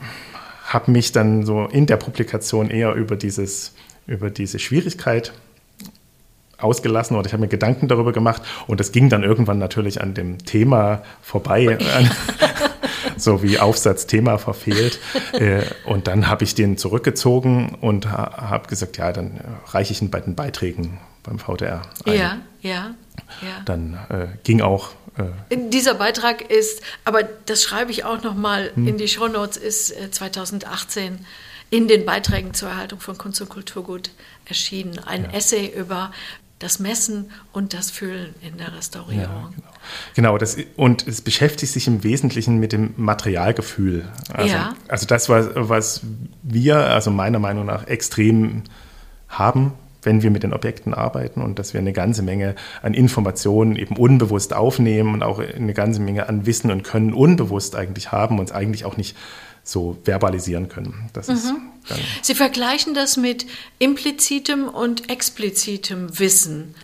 [0.65, 3.73] habe mich dann so in der Publikation eher über, dieses,
[4.08, 5.34] über diese Schwierigkeit
[6.58, 10.13] ausgelassen oder ich habe mir Gedanken darüber gemacht und das ging dann irgendwann natürlich an
[10.13, 11.77] dem Thema vorbei,
[13.17, 14.99] so wie Aufsatz Thema verfehlt.
[15.34, 20.12] Äh, und dann habe ich den zurückgezogen und habe gesagt, ja, dann reiche ich ihn
[20.12, 22.13] bei den Beiträgen beim VDR ein.
[22.13, 22.95] Ja, ja.
[23.41, 23.62] Ja.
[23.65, 24.89] Dann äh, ging auch.
[25.17, 28.88] Äh Dieser Beitrag ist, aber das schreibe ich auch nochmal hm.
[28.88, 31.26] in die Shownotes, ist äh, 2018
[31.69, 34.12] in den Beiträgen zur Erhaltung von Kunst und Kulturgut
[34.45, 35.00] erschienen.
[35.00, 35.32] Ein ja.
[35.32, 36.12] Essay über
[36.60, 39.21] das Messen und das Fühlen in der Restaurierung.
[39.24, 39.71] Ja, genau.
[40.13, 44.08] genau, das, und es beschäftigt sich im Wesentlichen mit dem Materialgefühl.
[44.32, 44.76] Also, ja.
[44.88, 46.02] also das, was, was
[46.43, 48.63] wir, also meiner Meinung nach, extrem
[49.28, 53.76] haben wenn wir mit den Objekten arbeiten und dass wir eine ganze Menge an Informationen
[53.76, 58.40] eben unbewusst aufnehmen und auch eine ganze Menge an Wissen und Können unbewusst eigentlich haben
[58.40, 59.16] und es eigentlich auch nicht
[59.64, 61.10] so verbalisieren können.
[61.14, 61.34] Das mhm.
[61.36, 61.54] ist
[62.22, 63.46] Sie vergleichen das mit
[63.80, 66.76] implizitem und explizitem Wissen.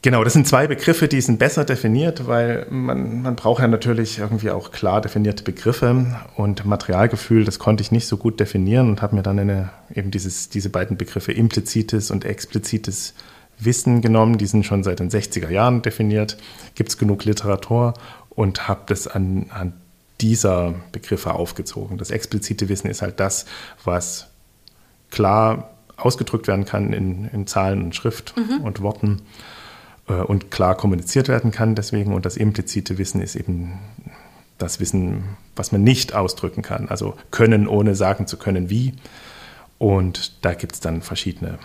[0.00, 4.18] Genau, das sind zwei Begriffe, die sind besser definiert, weil man, man braucht ja natürlich
[4.18, 9.02] irgendwie auch klar definierte Begriffe und Materialgefühl, das konnte ich nicht so gut definieren und
[9.02, 13.14] habe mir dann eine, eben dieses, diese beiden Begriffe implizites und explizites
[13.58, 14.38] Wissen genommen.
[14.38, 16.36] Die sind schon seit den 60er Jahren definiert,
[16.76, 17.94] gibt es genug Literatur
[18.30, 19.72] und habe das an, an
[20.20, 21.98] dieser Begriffe aufgezogen.
[21.98, 23.46] Das explizite Wissen ist halt das,
[23.84, 24.28] was
[25.10, 28.64] klar ausgedrückt werden kann in, in Zahlen und Schrift mhm.
[28.64, 29.22] und Worten
[30.14, 32.14] und klar kommuniziert werden kann deswegen.
[32.14, 33.78] Und das implizite Wissen ist eben
[34.58, 35.24] das Wissen,
[35.56, 36.88] was man nicht ausdrücken kann.
[36.88, 38.94] Also können, ohne sagen zu können, wie.
[39.78, 41.58] Und da gibt es dann verschiedene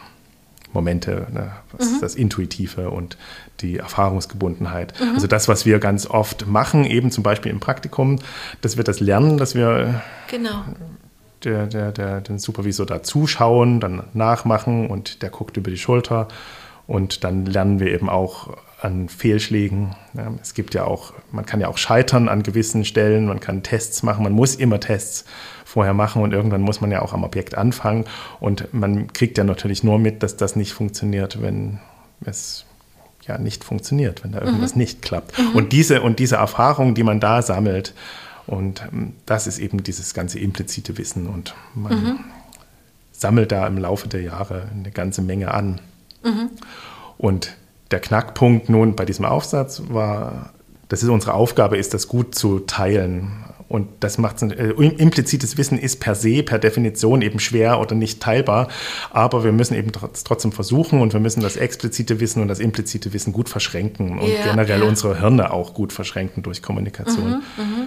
[0.74, 2.02] Momente, ne, was mhm.
[2.02, 3.18] das Intuitive und
[3.62, 4.94] die Erfahrungsgebundenheit.
[5.00, 5.16] Mhm.
[5.16, 8.20] Also das, was wir ganz oft machen, eben zum Beispiel im Praktikum,
[8.62, 10.64] dass wir das lernen, dass wir genau.
[11.44, 16.28] der, der, der, den Supervisor da zuschauen, dann nachmachen und der guckt über die Schulter
[16.88, 19.96] und dann lernen wir eben auch an Fehlschlägen.
[20.42, 24.04] Es gibt ja auch, man kann ja auch scheitern an gewissen Stellen, man kann Tests
[24.04, 25.26] machen, man muss immer Tests
[25.64, 28.06] vorher machen und irgendwann muss man ja auch am Objekt anfangen
[28.40, 31.80] und man kriegt ja natürlich nur mit, dass das nicht funktioniert, wenn
[32.26, 32.66] es
[33.26, 34.82] ja nicht funktioniert, wenn da irgendwas mhm.
[34.82, 35.38] nicht klappt.
[35.40, 35.56] Mhm.
[35.56, 37.94] Und diese und diese Erfahrung, die man da sammelt,
[38.46, 42.20] und ähm, das ist eben dieses ganze implizite Wissen und man mhm.
[43.12, 45.80] sammelt da im Laufe der Jahre eine ganze Menge an.
[46.24, 46.50] Mhm.
[47.18, 47.56] Und
[47.92, 50.54] der Knackpunkt nun bei diesem Aufsatz war,
[50.90, 53.44] das ist unsere Aufgabe, ist das gut zu teilen.
[53.70, 58.22] Und das macht äh, implizites Wissen ist per se, per Definition eben schwer oder nicht
[58.22, 58.68] teilbar.
[59.10, 63.14] Aber wir müssen eben trotzdem versuchen und wir müssen das explizite Wissen und das implizite
[63.14, 64.88] Wissen gut verschränken und ja, generell ja.
[64.88, 67.42] unsere Hirne auch gut verschränken durch Kommunikation.
[67.58, 67.86] Mhm, mh.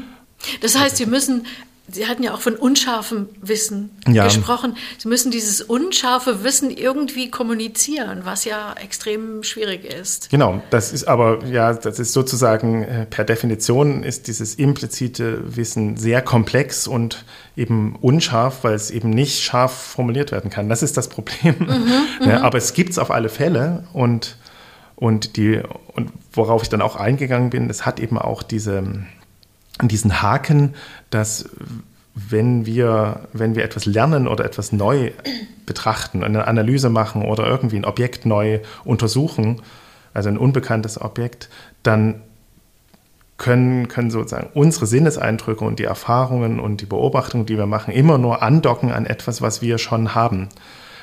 [0.61, 1.47] Das heißt, Sie müssen
[1.89, 4.25] Sie hatten ja auch von unscharfem Wissen ja.
[4.25, 4.77] gesprochen.
[4.99, 10.29] Sie müssen dieses unscharfe Wissen irgendwie kommunizieren, was ja extrem schwierig ist.
[10.31, 15.97] Genau, das ist aber, ja, das ist sozusagen äh, per Definition ist dieses implizite Wissen
[15.97, 17.25] sehr komplex und
[17.57, 20.69] eben unscharf, weil es eben nicht scharf formuliert werden kann.
[20.69, 21.55] Das ist das Problem.
[21.61, 21.93] Mhm,
[22.29, 22.45] ja, mhm.
[22.45, 24.37] aber es gibt es auf alle Fälle und,
[24.97, 25.63] und, die,
[25.95, 28.83] und worauf ich dann auch eingegangen bin, es hat eben auch diese
[29.83, 30.75] diesen Haken,
[31.11, 31.49] dass
[32.15, 35.13] wenn wir, wenn wir etwas lernen oder etwas neu
[35.67, 39.61] betrachten, eine Analyse machen oder irgendwie ein Objekt neu untersuchen,
[40.15, 41.51] also ein unbekanntes Objekt,
[41.83, 42.23] dann
[43.37, 48.17] können, können sozusagen unsere Sinneseindrücke und die Erfahrungen und die Beobachtungen, die wir machen, immer
[48.17, 50.49] nur andocken an etwas, was wir schon haben.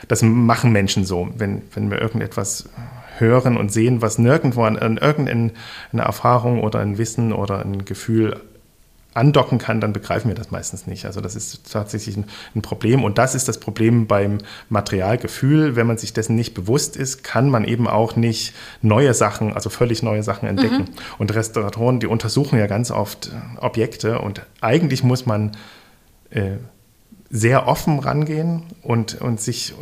[0.08, 2.70] Das machen Menschen so, wenn, wenn wir irgendetwas
[3.18, 5.52] hören und sehen, was nirgendwo an, an irgendeine
[5.94, 8.42] Erfahrung oder ein Wissen oder ein Gefühl
[9.14, 11.06] andocken kann, dann begreifen wir das meistens nicht.
[11.06, 13.04] Also das ist tatsächlich ein, ein, Problem.
[13.04, 15.76] Und das ist das Problem beim Materialgefühl.
[15.76, 19.70] Wenn man sich dessen nicht bewusst ist, kann man eben auch nicht neue Sachen, also
[19.70, 20.84] völlig neue Sachen entdecken.
[20.84, 21.18] Mhm.
[21.18, 25.52] Und Restauratoren, die untersuchen ja ganz oft Objekte und eigentlich muss man
[26.30, 26.58] äh,
[27.30, 29.74] sehr offen rangehen und, und sich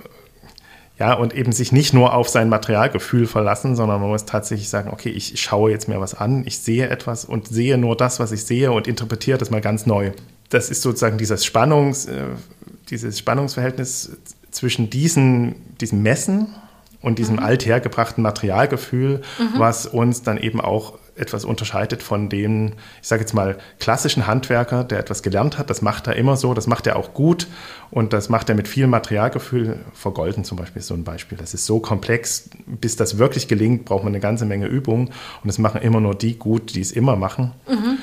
[1.01, 4.91] ja, und eben sich nicht nur auf sein Materialgefühl verlassen, sondern man muss tatsächlich sagen,
[4.93, 8.31] okay, ich schaue jetzt mir was an, ich sehe etwas und sehe nur das, was
[8.31, 10.11] ich sehe und interpretiere das mal ganz neu.
[10.49, 12.25] Das ist sozusagen dieses, Spannungs, äh,
[12.91, 14.11] dieses Spannungsverhältnis
[14.51, 16.49] zwischen diesen, diesem Messen
[17.01, 17.45] und diesem mhm.
[17.45, 19.57] althergebrachten Materialgefühl, mhm.
[19.57, 24.83] was uns dann eben auch etwas unterscheidet von dem, ich sage jetzt mal, klassischen Handwerker,
[24.83, 25.69] der etwas gelernt hat.
[25.69, 27.47] Das macht er immer so, das macht er auch gut
[27.89, 29.79] und das macht er mit viel Materialgefühl.
[29.93, 31.37] Vergolden zum Beispiel ist so ein Beispiel.
[31.37, 35.47] Das ist so komplex, bis das wirklich gelingt, braucht man eine ganze Menge Übung und
[35.47, 37.51] das machen immer nur die gut, die es immer machen.
[37.67, 37.97] Mhm.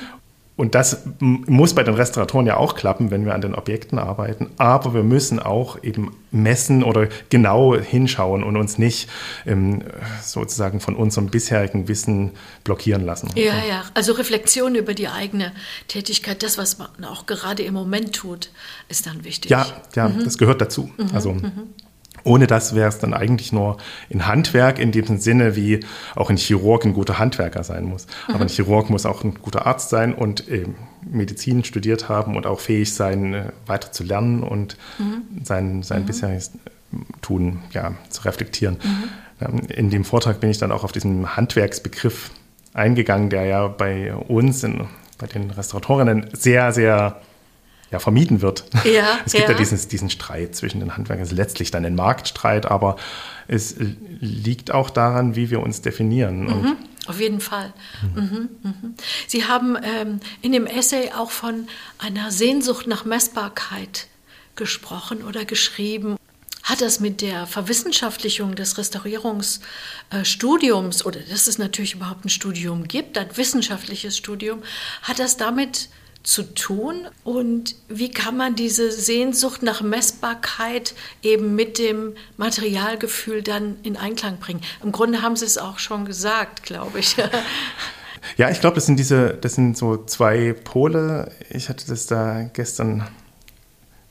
[0.59, 4.51] Und das muss bei den Restauratoren ja auch klappen, wenn wir an den Objekten arbeiten.
[4.57, 9.09] Aber wir müssen auch eben messen oder genau hinschauen und uns nicht
[9.45, 9.83] ähm,
[10.21, 12.31] sozusagen von unserem bisherigen Wissen
[12.65, 13.29] blockieren lassen.
[13.35, 13.85] Ja, ja.
[13.93, 15.53] Also Reflexion über die eigene
[15.87, 18.49] Tätigkeit, das, was man auch gerade im Moment tut,
[18.89, 19.49] ist dann wichtig.
[19.51, 20.25] Ja, ja, mhm.
[20.25, 20.91] das gehört dazu.
[20.97, 21.73] Mhm, also mhm.
[22.23, 23.77] Ohne das wäre es dann eigentlich nur
[24.11, 25.79] ein Handwerk in dem Sinne, wie
[26.15, 28.07] auch ein Chirurg ein guter Handwerker sein muss.
[28.27, 28.35] Mhm.
[28.35, 30.65] Aber ein Chirurg muss auch ein guter Arzt sein und äh,
[31.09, 35.43] Medizin studiert haben und auch fähig sein, äh, weiter zu lernen und mhm.
[35.43, 36.05] sein, sein mhm.
[36.05, 36.51] bisheriges
[37.21, 38.77] Tun ja, zu reflektieren.
[38.83, 39.59] Mhm.
[39.69, 42.31] In dem Vortrag bin ich dann auch auf diesen Handwerksbegriff
[42.73, 47.21] eingegangen, der ja bei uns, in, bei den Restauratorinnen, sehr, sehr
[47.91, 48.63] ja, vermieden wird.
[48.85, 51.23] Ja, es gibt ja, ja diesen, diesen Streit zwischen den Handwerkern.
[51.23, 52.95] Es ist letztlich dann ein Marktstreit, aber
[53.47, 53.75] es
[54.19, 56.45] liegt auch daran, wie wir uns definieren.
[56.45, 57.73] Mhm, auf jeden Fall.
[58.15, 58.93] Mhm, mhm.
[59.27, 64.05] Sie haben ähm, in dem Essay auch von einer Sehnsucht nach Messbarkeit
[64.55, 66.17] gesprochen oder geschrieben.
[66.63, 73.17] Hat das mit der Verwissenschaftlichung des Restaurierungsstudiums, oder dass es natürlich überhaupt ein Studium gibt,
[73.17, 74.61] ein wissenschaftliches Studium,
[75.01, 75.89] hat das damit
[76.29, 83.77] zu tun und wie kann man diese Sehnsucht nach Messbarkeit eben mit dem Materialgefühl dann
[83.81, 84.61] in Einklang bringen.
[84.83, 87.15] Im Grunde haben Sie es auch schon gesagt, glaube ich.
[88.37, 91.31] Ja, ich glaube, das sind diese, das sind so zwei Pole.
[91.49, 93.07] Ich hatte das da gestern,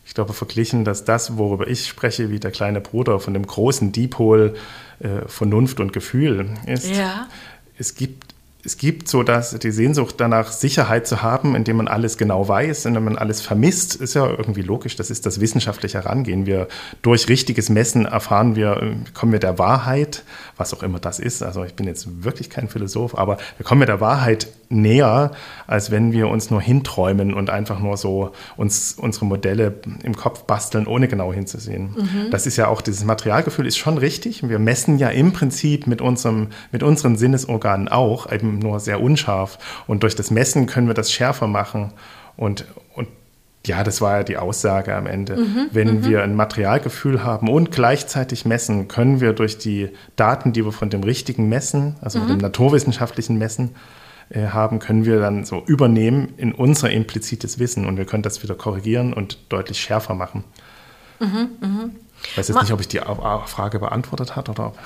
[0.04, 3.92] ich glaube, verglichen, dass das, worüber ich spreche, wie der kleine Bruder von dem großen
[3.92, 4.56] Dipol
[4.98, 6.88] äh, Vernunft und Gefühl ist.
[6.88, 7.28] Ja.
[7.78, 8.34] Es gibt
[8.68, 12.84] es gibt so dass die Sehnsucht danach, Sicherheit zu haben, indem man alles genau weiß,
[12.84, 14.94] indem man alles vermisst, ist ja irgendwie logisch.
[14.94, 16.44] Das ist das wissenschaftliche Herangehen.
[16.44, 16.68] Wir
[17.00, 20.22] durch richtiges Messen erfahren wir, kommen wir der Wahrheit,
[20.58, 21.42] was auch immer das ist.
[21.42, 25.30] Also ich bin jetzt wirklich kein Philosoph, aber wir kommen wir der Wahrheit näher,
[25.66, 30.42] als wenn wir uns nur hinträumen und einfach nur so uns unsere Modelle im Kopf
[30.42, 31.94] basteln, ohne genau hinzusehen.
[31.96, 32.30] Mhm.
[32.30, 34.46] Das ist ja auch dieses Materialgefühl ist schon richtig.
[34.46, 39.00] Wir messen ja im Prinzip mit unserem mit unseren Sinnesorganen auch eben eben nur sehr
[39.00, 39.58] unscharf.
[39.86, 41.92] Und durch das Messen können wir das schärfer machen.
[42.36, 43.08] Und, und
[43.68, 45.36] ja, das war ja die Aussage am Ende.
[45.36, 46.04] Mhm, Wenn mhm.
[46.06, 50.90] wir ein Materialgefühl haben und gleichzeitig messen, können wir durch die Daten, die wir von
[50.90, 52.28] dem richtigen Messen, also mhm.
[52.28, 53.76] dem naturwissenschaftlichen Messen,
[54.30, 58.42] äh, haben, können wir dann so übernehmen in unser implizites Wissen und wir können das
[58.42, 60.44] wieder korrigieren und deutlich schärfer machen.
[61.20, 61.90] Mhm, mh.
[62.24, 63.00] Ich weiß jetzt nicht, ob ich die
[63.46, 64.78] Frage beantwortet hat oder ob.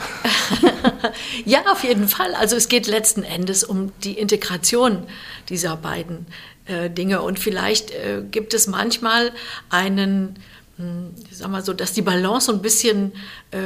[1.45, 2.35] ja, auf jeden Fall.
[2.35, 5.07] Also es geht letzten Endes um die Integration
[5.49, 6.27] dieser beiden
[6.67, 7.23] äh, Dinge.
[7.23, 9.33] Und vielleicht äh, gibt es manchmal
[9.71, 10.39] einen,
[10.77, 13.13] mh, hm, sag mal so, dass die Balance so ein bisschen
[13.51, 13.59] äh,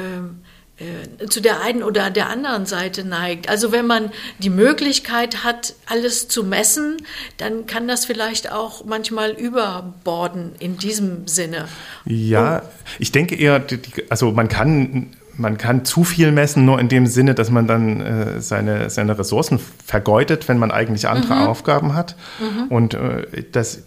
[1.30, 3.48] zu der einen oder der anderen Seite neigt.
[3.48, 6.98] Also wenn man die Möglichkeit hat, alles zu messen,
[7.38, 11.66] dann kann das vielleicht auch manchmal überborden in diesem Sinne.
[12.04, 12.62] Ja, Und,
[12.98, 13.64] ich denke eher,
[14.10, 15.08] also man kann
[15.38, 19.18] man kann zu viel messen, nur in dem Sinne, dass man dann äh, seine, seine
[19.18, 21.46] Ressourcen vergeudet, wenn man eigentlich andere mhm.
[21.46, 22.16] Aufgaben hat.
[22.40, 22.68] Mhm.
[22.68, 23.82] Und äh, das,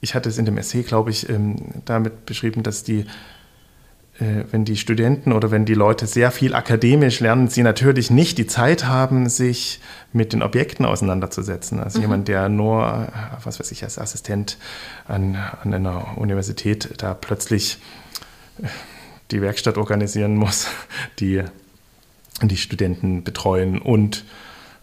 [0.00, 3.06] ich hatte es in dem Essay, glaube ich, ähm, damit beschrieben, dass die äh,
[4.50, 8.46] wenn die Studenten oder wenn die Leute sehr viel akademisch lernen, sie natürlich nicht die
[8.46, 9.80] Zeit haben, sich
[10.12, 11.80] mit den Objekten auseinanderzusetzen.
[11.80, 12.04] Also mhm.
[12.04, 14.58] jemand, der nur, äh, was weiß ich, als Assistent
[15.06, 17.78] an, an einer Universität da plötzlich
[18.62, 18.66] äh,
[19.30, 20.68] die Werkstatt organisieren muss,
[21.18, 21.42] die
[22.42, 24.24] die Studenten betreuen und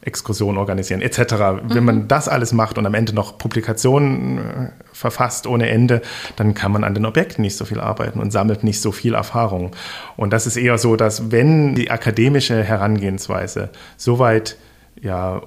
[0.02, 1.20] Exkursionen organisieren etc.
[1.20, 1.74] Mhm.
[1.74, 2.08] Wenn man mhm.
[2.08, 6.02] das alles macht und am Ende noch Publikationen äh, verfasst ohne Ende,
[6.36, 9.14] dann kann man an den Objekten nicht so viel arbeiten und sammelt nicht so viel
[9.14, 9.72] Erfahrung.
[10.18, 14.58] Und das ist eher so, dass wenn die akademische Herangehensweise soweit
[15.02, 15.42] ja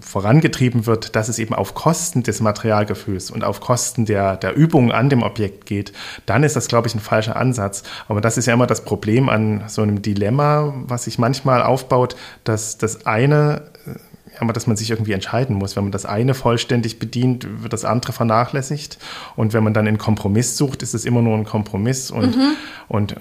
[0.00, 4.92] vorangetrieben wird, dass es eben auf Kosten des Materialgefühls und auf Kosten der, der Übung
[4.92, 5.92] an dem Objekt geht,
[6.24, 7.82] dann ist das, glaube ich, ein falscher Ansatz.
[8.06, 12.14] Aber das ist ja immer das Problem an so einem Dilemma, was sich manchmal aufbaut,
[12.44, 13.62] dass das eine
[14.38, 15.76] aber dass man sich irgendwie entscheiden muss.
[15.76, 18.98] Wenn man das eine vollständig bedient, wird das andere vernachlässigt.
[19.34, 22.10] Und wenn man dann einen Kompromiss sucht, ist es immer nur ein Kompromiss.
[22.10, 22.52] Und, mhm.
[22.88, 23.16] und,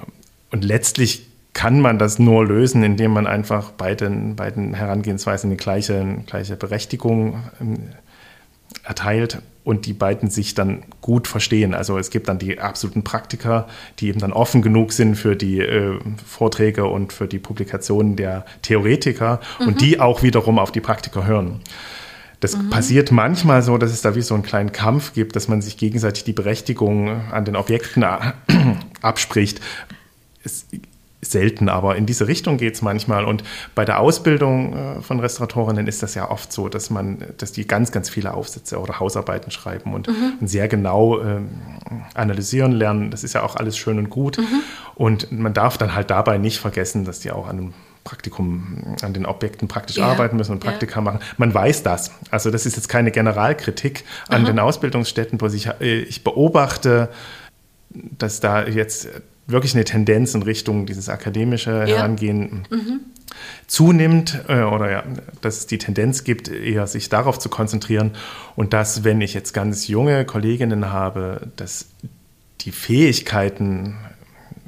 [0.51, 1.25] und letztlich
[1.55, 7.43] kann man das nur lösen, indem man einfach beiden, beiden Herangehensweisen eine gleiche, gleiche Berechtigung
[7.61, 7.79] ähm,
[8.83, 11.73] erteilt und die beiden sich dann gut verstehen.
[11.73, 13.67] Also es gibt dann die absoluten Praktiker,
[13.99, 18.45] die eben dann offen genug sind für die äh, Vorträge und für die Publikationen der
[18.61, 19.67] Theoretiker mhm.
[19.67, 21.61] und die auch wiederum auf die Praktiker hören.
[22.41, 22.69] Das mhm.
[22.69, 25.77] passiert manchmal so, dass es da wie so einen kleinen Kampf gibt, dass man sich
[25.77, 28.05] gegenseitig die Berechtigung an den Objekten
[29.01, 29.61] abspricht.
[30.43, 30.67] Es
[31.25, 33.25] selten, aber in diese Richtung geht es manchmal.
[33.25, 37.51] Und bei der Ausbildung äh, von Restauratorinnen ist das ja oft so, dass man, dass
[37.51, 40.47] die ganz, ganz viele Aufsätze oder Hausarbeiten schreiben und, mhm.
[40.47, 41.41] sehr genau äh,
[42.13, 43.11] analysieren lernen.
[43.11, 44.37] Das ist ja auch alles schön und gut.
[44.37, 44.61] Mhm.
[44.95, 47.73] Und man darf dann halt dabei nicht vergessen, dass die auch an einem
[48.05, 50.05] Praktikum an den Objekten praktisch ja.
[50.05, 51.01] arbeiten müssen und Praktika ja.
[51.01, 51.19] machen.
[51.37, 52.11] Man weiß das.
[52.29, 54.51] Also das ist jetzt keine Generalkritik an Aha.
[54.51, 57.09] den Ausbildungsstätten, wo ich, äh, ich beobachte,
[57.89, 59.09] dass da jetzt
[59.47, 61.97] wirklich eine Tendenz in Richtung dieses akademische ja.
[61.97, 62.99] Herangehen mhm.
[63.67, 65.03] zunimmt äh, oder ja,
[65.41, 68.11] dass es die Tendenz gibt, eher sich darauf zu konzentrieren
[68.55, 71.87] und dass, wenn ich jetzt ganz junge Kolleginnen habe, dass
[72.61, 73.95] die Fähigkeiten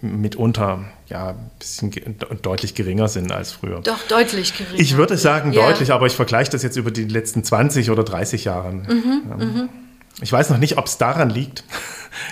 [0.02, 1.92] mitunter ja, ein bisschen
[2.42, 3.80] deutlich geringer sind als früher.
[3.82, 4.80] Doch, deutlich geringer.
[4.80, 5.68] Ich würde sagen ja.
[5.68, 8.74] deutlich, aber ich vergleiche das jetzt über die letzten 20 oder 30 Jahre.
[8.74, 9.38] Mhm, ja.
[9.38, 9.70] mhm.
[10.22, 11.64] Ich weiß noch nicht, ob es daran liegt.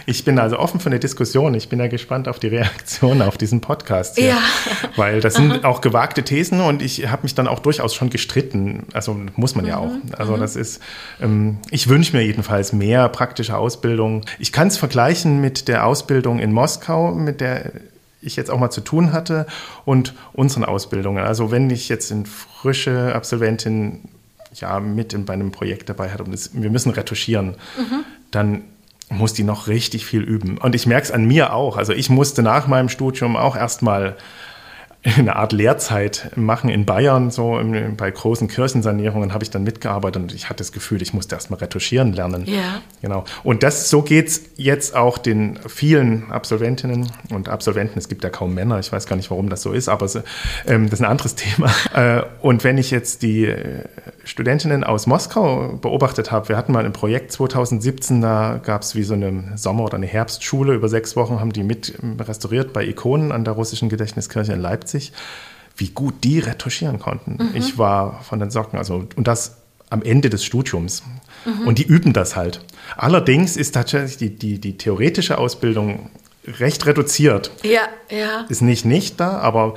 [0.07, 1.53] Ich bin also offen für eine Diskussion.
[1.53, 4.17] Ich bin ja gespannt auf die Reaktion auf diesen Podcast.
[4.17, 4.29] Hier.
[4.29, 4.37] Ja.
[4.95, 5.67] Weil das sind Aha.
[5.67, 8.87] auch gewagte Thesen und ich habe mich dann auch durchaus schon gestritten.
[8.93, 9.83] Also muss man ja mhm.
[9.83, 10.19] auch.
[10.19, 10.39] Also mhm.
[10.39, 10.81] das ist,
[11.21, 14.25] ähm, ich wünsche mir jedenfalls mehr praktische Ausbildung.
[14.39, 17.71] Ich kann es vergleichen mit der Ausbildung in Moskau, mit der
[18.21, 19.45] ich jetzt auch mal zu tun hatte
[19.85, 21.23] und unseren Ausbildungen.
[21.23, 23.99] Also wenn ich jetzt in frische Absolventin
[24.61, 28.03] ja mit in, bei einem Projekt dabei hat und das, wir müssen retuschieren, mhm.
[28.31, 28.61] dann
[29.09, 30.57] muss die noch richtig viel üben.
[30.57, 31.77] Und ich merke es an mir auch.
[31.77, 34.17] Also ich musste nach meinem Studium auch erstmal
[35.05, 40.21] eine Art Lehrzeit machen in Bayern, so im, bei großen Kirchensanierungen habe ich dann mitgearbeitet
[40.21, 42.45] und ich hatte das Gefühl, ich musste erstmal retuschieren lernen.
[42.45, 42.81] Ja.
[43.01, 43.23] Genau.
[43.43, 47.99] Und das, so geht es jetzt auch den vielen Absolventinnen und Absolventen.
[47.99, 50.21] Es gibt ja kaum Männer, ich weiß gar nicht, warum das so ist, aber so,
[50.65, 51.71] ähm, das ist ein anderes Thema.
[51.93, 53.83] Äh, und wenn ich jetzt die äh,
[54.25, 59.03] Studentinnen aus Moskau beobachtet habe, wir hatten mal ein Projekt 2017, da gab es wie
[59.03, 63.31] so eine Sommer- oder eine Herbstschule, über sechs Wochen haben die mit restauriert bei Ikonen
[63.31, 65.13] an der russischen Gedächtniskirche in Leipzig.
[65.77, 67.33] Wie gut die retuschieren konnten.
[67.33, 67.49] Mhm.
[67.53, 69.57] Ich war von den Socken, also und das
[69.89, 71.03] am Ende des Studiums.
[71.45, 71.67] Mhm.
[71.67, 72.61] Und die üben das halt.
[72.97, 76.09] Allerdings ist tatsächlich die, die, die theoretische Ausbildung
[76.59, 77.51] recht reduziert.
[77.63, 78.45] Ja, ja.
[78.49, 79.75] Ist nicht nicht da, aber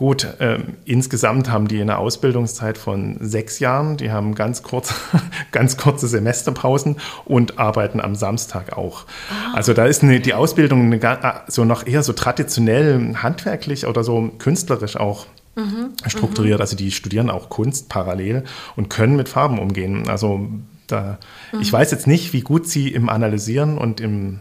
[0.00, 3.98] Gut, ähm, insgesamt haben die eine Ausbildungszeit von sechs Jahren.
[3.98, 4.94] Die haben ganz, kurz,
[5.52, 6.96] ganz kurze Semesterpausen
[7.26, 9.04] und arbeiten am Samstag auch.
[9.28, 9.56] Ah.
[9.56, 14.02] Also da ist eine, die Ausbildung eine, äh, so noch eher so traditionell handwerklich oder
[14.02, 15.92] so künstlerisch auch mhm.
[16.06, 16.60] strukturiert.
[16.60, 16.62] Mhm.
[16.62, 18.44] Also die studieren auch Kunst parallel
[18.76, 20.08] und können mit Farben umgehen.
[20.08, 20.48] Also
[20.86, 21.18] da,
[21.52, 21.60] mhm.
[21.60, 24.40] ich weiß jetzt nicht, wie gut sie im Analysieren und im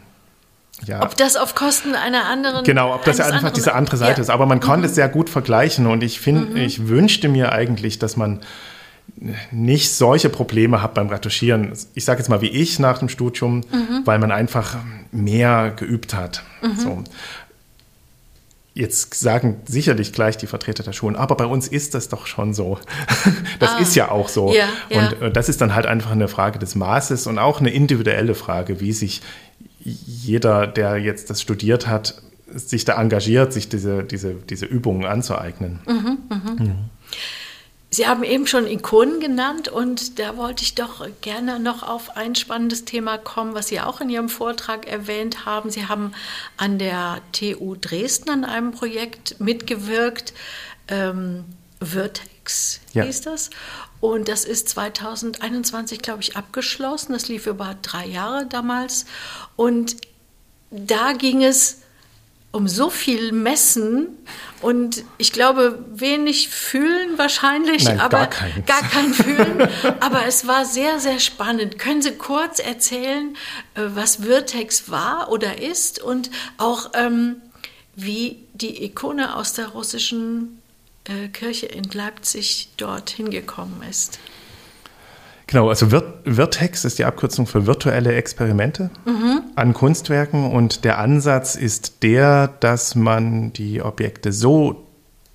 [0.86, 1.02] ja.
[1.04, 2.64] Ob das auf Kosten einer anderen.
[2.64, 4.22] Genau, ob das ja einfach diese andere Seite ja.
[4.22, 4.30] ist.
[4.30, 4.86] Aber man konnte mhm.
[4.86, 6.58] es sehr gut vergleichen und ich finde, mhm.
[6.58, 8.42] ich wünschte mir eigentlich, dass man
[9.52, 11.74] nicht solche Probleme hat beim Retuschieren.
[11.94, 14.02] Ich sage jetzt mal wie ich nach dem Studium, mhm.
[14.06, 14.78] weil man einfach
[15.12, 16.44] mehr geübt hat.
[16.62, 16.78] Mhm.
[16.78, 17.04] So.
[18.74, 22.54] Jetzt sagen sicherlich gleich die Vertreter der Schulen, aber bei uns ist das doch schon
[22.54, 22.78] so.
[23.60, 23.80] Das ah.
[23.80, 24.54] ist ja auch so.
[24.54, 24.68] Ja.
[24.90, 28.80] Und das ist dann halt einfach eine Frage des Maßes und auch eine individuelle Frage,
[28.80, 29.22] wie sich
[29.80, 35.80] jeder, der jetzt das studiert hat, sich da engagiert, sich diese, diese, diese Übungen anzueignen.
[35.88, 36.64] Mhm, mh.
[36.64, 36.76] mhm.
[37.92, 42.36] Sie haben eben schon Ikonen genannt und da wollte ich doch gerne noch auf ein
[42.36, 45.72] spannendes Thema kommen, was Sie auch in Ihrem Vortrag erwähnt haben.
[45.72, 46.12] Sie haben
[46.56, 50.34] an der TU Dresden an einem Projekt mitgewirkt,
[50.88, 51.46] ähm,
[51.82, 53.04] Vertex ja.
[53.04, 53.50] hieß das.
[54.02, 57.14] Und das ist 2021, glaube ich, abgeschlossen.
[57.14, 59.06] Das lief über drei Jahre damals.
[59.56, 59.98] Und
[60.72, 61.82] da ging es
[62.52, 64.08] um so viel Messen
[64.62, 69.70] und ich glaube wenig fühlen wahrscheinlich, Nein, aber gar, gar kein Fühlen.
[70.00, 71.78] aber es war sehr, sehr spannend.
[71.78, 73.36] Können Sie kurz erzählen,
[73.76, 77.36] äh, was Virtex war oder ist und auch ähm,
[77.96, 80.59] wie die Ikone aus der russischen
[81.34, 84.20] Kirche in Leipzig dort hingekommen ist?
[85.50, 89.42] Genau, also Virtex ist die Abkürzung für virtuelle Experimente mhm.
[89.56, 94.86] an Kunstwerken und der Ansatz ist der, dass man die Objekte so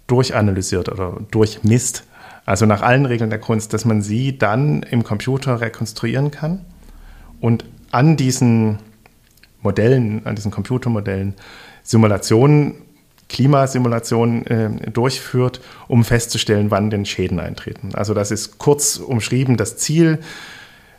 [0.06, 2.04] durchanalysiert oder durchmisst,
[2.46, 6.64] also nach allen Regeln der Kunst, dass man sie dann im Computer rekonstruieren kann
[7.40, 8.78] und an diesen
[9.62, 11.34] Modellen, an diesen Computermodellen
[11.82, 12.83] Simulationen,
[13.34, 17.90] Klimasimulationen äh, durchführt, um festzustellen, wann denn Schäden eintreten.
[17.94, 20.20] Also das ist kurz umschrieben das Ziel,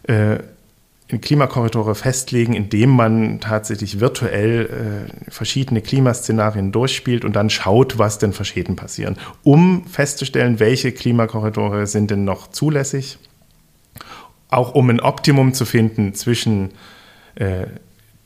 [0.03, 0.39] äh,
[1.07, 8.17] in Klimakorridore festlegen, indem man tatsächlich virtuell äh, verschiedene Klimaszenarien durchspielt und dann schaut, was
[8.17, 13.17] denn für Schäden passieren, um festzustellen, welche Klimakorridore sind denn noch zulässig,
[14.49, 16.71] auch um ein Optimum zu finden zwischen
[17.36, 17.67] äh,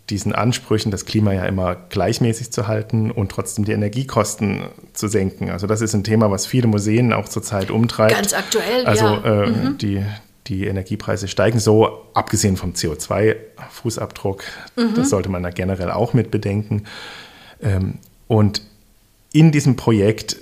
[0.09, 5.49] diesen Ansprüchen, das Klima ja immer gleichmäßig zu halten und trotzdem die Energiekosten zu senken.
[5.49, 8.13] Also das ist ein Thema, was viele Museen auch zurzeit umtreibt.
[8.13, 9.43] Ganz aktuell, also, ja.
[9.43, 9.77] Äh, mhm.
[9.77, 10.03] die,
[10.47, 14.41] die Energiepreise steigen so, abgesehen vom CO2-Fußabdruck.
[14.75, 14.95] Mhm.
[14.95, 16.83] Das sollte man da generell auch mit bedenken.
[17.61, 18.63] Ähm, und
[19.31, 20.37] in diesem Projekt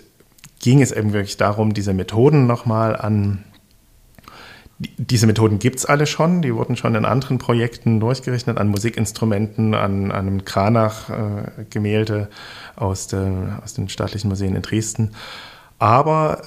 [0.62, 3.44] ging es eben wirklich darum, diese Methoden nochmal an
[4.80, 9.74] diese Methoden gibt es alle schon, die wurden schon in anderen Projekten durchgerechnet, an Musikinstrumenten,
[9.74, 15.14] an, an einem Kranach-Gemälde äh, aus, aus den staatlichen Museen in Dresden.
[15.80, 16.42] Aber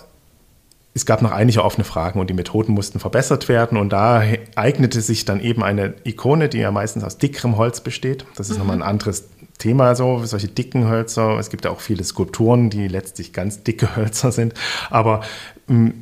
[0.94, 3.78] es gab noch einige offene Fragen und die Methoden mussten verbessert werden.
[3.78, 4.22] Und da
[4.54, 8.26] eignete sich dann eben eine Ikone, die ja meistens aus dickerem Holz besteht.
[8.36, 8.58] Das ist mhm.
[8.60, 9.28] nochmal ein anderes
[9.58, 11.38] Thema, so solche dicken Hölzer.
[11.38, 14.54] Es gibt ja auch viele Skulpturen, die letztlich ganz dicke Hölzer sind.
[14.88, 15.22] Aber
[15.68, 15.94] hm,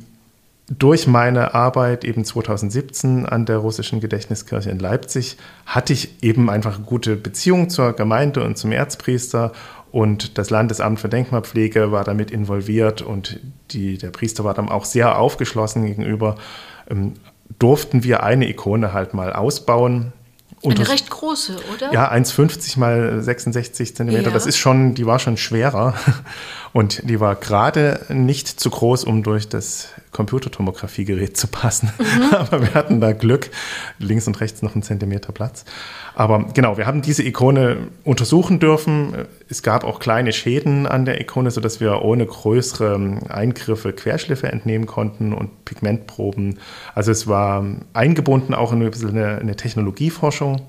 [0.69, 6.75] durch meine Arbeit eben 2017 an der russischen Gedächtniskirche in Leipzig hatte ich eben einfach
[6.75, 9.51] eine gute Beziehung zur Gemeinde und zum Erzpriester
[9.91, 13.39] und das Landesamt für Denkmalpflege war damit involviert und
[13.71, 16.35] die, der Priester war dann auch sehr aufgeschlossen gegenüber.
[16.89, 17.13] Ähm,
[17.57, 20.13] durften wir eine Ikone halt mal ausbauen
[20.63, 21.93] eine recht große, oder?
[21.93, 24.27] Ja, 1,50 mal 66 Zentimeter.
[24.27, 24.33] Ja.
[24.33, 25.93] Das ist schon, die war schon schwerer.
[26.71, 31.91] Und die war gerade nicht zu groß, um durch das Computertomographiegerät zu passen.
[31.97, 32.33] Mhm.
[32.35, 33.49] Aber wir hatten da Glück.
[33.97, 35.65] Links und rechts noch einen Zentimeter Platz.
[36.15, 39.13] Aber genau, wir haben diese Ikone untersuchen dürfen.
[39.47, 44.85] Es gab auch kleine Schäden an der Ikone, sodass wir ohne größere Eingriffe Querschliffe entnehmen
[44.85, 46.59] konnten und Pigmentproben.
[46.93, 50.61] Also es war eingebunden auch in eine, eine Technologieforschung.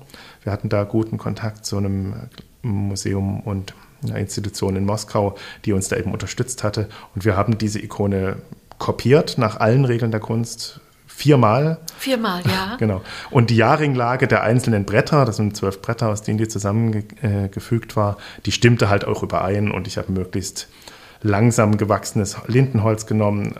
[0.43, 2.13] Wir hatten da guten Kontakt zu einem
[2.61, 3.73] Museum und
[4.03, 5.35] einer Institution in Moskau,
[5.65, 6.87] die uns da eben unterstützt hatte.
[7.15, 8.37] Und wir haben diese Ikone
[8.77, 10.81] kopiert nach allen Regeln der Kunst,
[11.21, 11.77] Viermal.
[11.99, 12.75] Viermal, ja.
[12.79, 13.01] Genau.
[13.29, 18.17] Und die Jahrringlage der einzelnen Bretter, das sind zwölf Bretter, aus denen die zusammengefügt war,
[18.47, 20.67] die stimmte halt auch überein und ich habe möglichst
[21.21, 23.53] langsam gewachsenes Lindenholz genommen.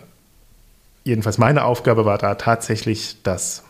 [1.04, 3.62] Jedenfalls meine Aufgabe war da tatsächlich das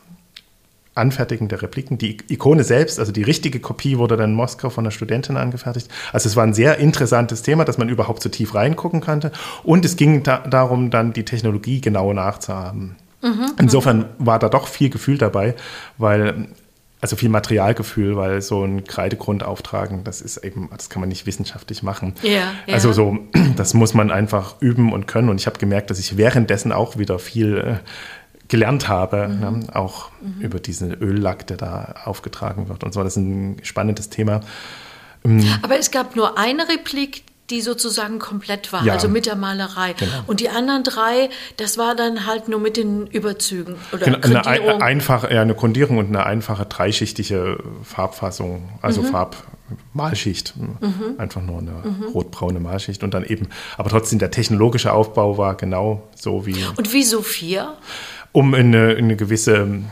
[0.94, 1.98] Anfertigen der Repliken.
[1.98, 5.88] Die Ikone selbst, also die richtige Kopie, wurde dann in Moskau von einer Studentin angefertigt.
[6.12, 9.32] Also es war ein sehr interessantes Thema, dass man überhaupt so tief reingucken konnte.
[9.62, 12.96] Und es ging da darum, dann die Technologie genau nachzuhaben.
[13.22, 15.54] Mhm, Insofern war da doch viel Gefühl dabei,
[15.96, 16.48] weil
[17.02, 21.26] also viel Materialgefühl, weil so ein Kreidegrund auftragen, das ist eben, das kann man nicht
[21.26, 22.14] wissenschaftlich machen.
[22.22, 22.74] Ja, ja.
[22.74, 23.18] Also so,
[23.56, 25.28] das muss man einfach üben und können.
[25.28, 27.74] Und ich habe gemerkt, dass ich währenddessen auch wieder viel äh,
[28.52, 29.40] gelernt habe, mhm.
[29.40, 29.60] ne?
[29.72, 30.42] auch mhm.
[30.42, 33.02] über diesen Öllack, der da aufgetragen wird und so.
[33.02, 34.42] Das ist ein spannendes Thema.
[35.24, 38.92] Ähm, Aber es gab nur eine Replik, die sozusagen komplett war, ja.
[38.92, 39.94] also mit der Malerei.
[39.94, 40.12] Genau.
[40.26, 44.46] Und die anderen drei, das war dann halt nur mit den Überzügen oder genau, eine,
[44.46, 49.06] eine einfache, ja, eine Grundierung und eine einfache dreischichtige Farbfassung, also mhm.
[49.06, 51.16] Farbmalschicht, mhm.
[51.16, 52.04] einfach nur eine mhm.
[52.12, 53.48] rotbraune Malschicht und dann eben,
[53.78, 56.62] aber trotzdem der technologische Aufbau war genau so wie.
[56.76, 57.78] Und wie Sophia?
[58.32, 59.82] Um eine, eine gewisse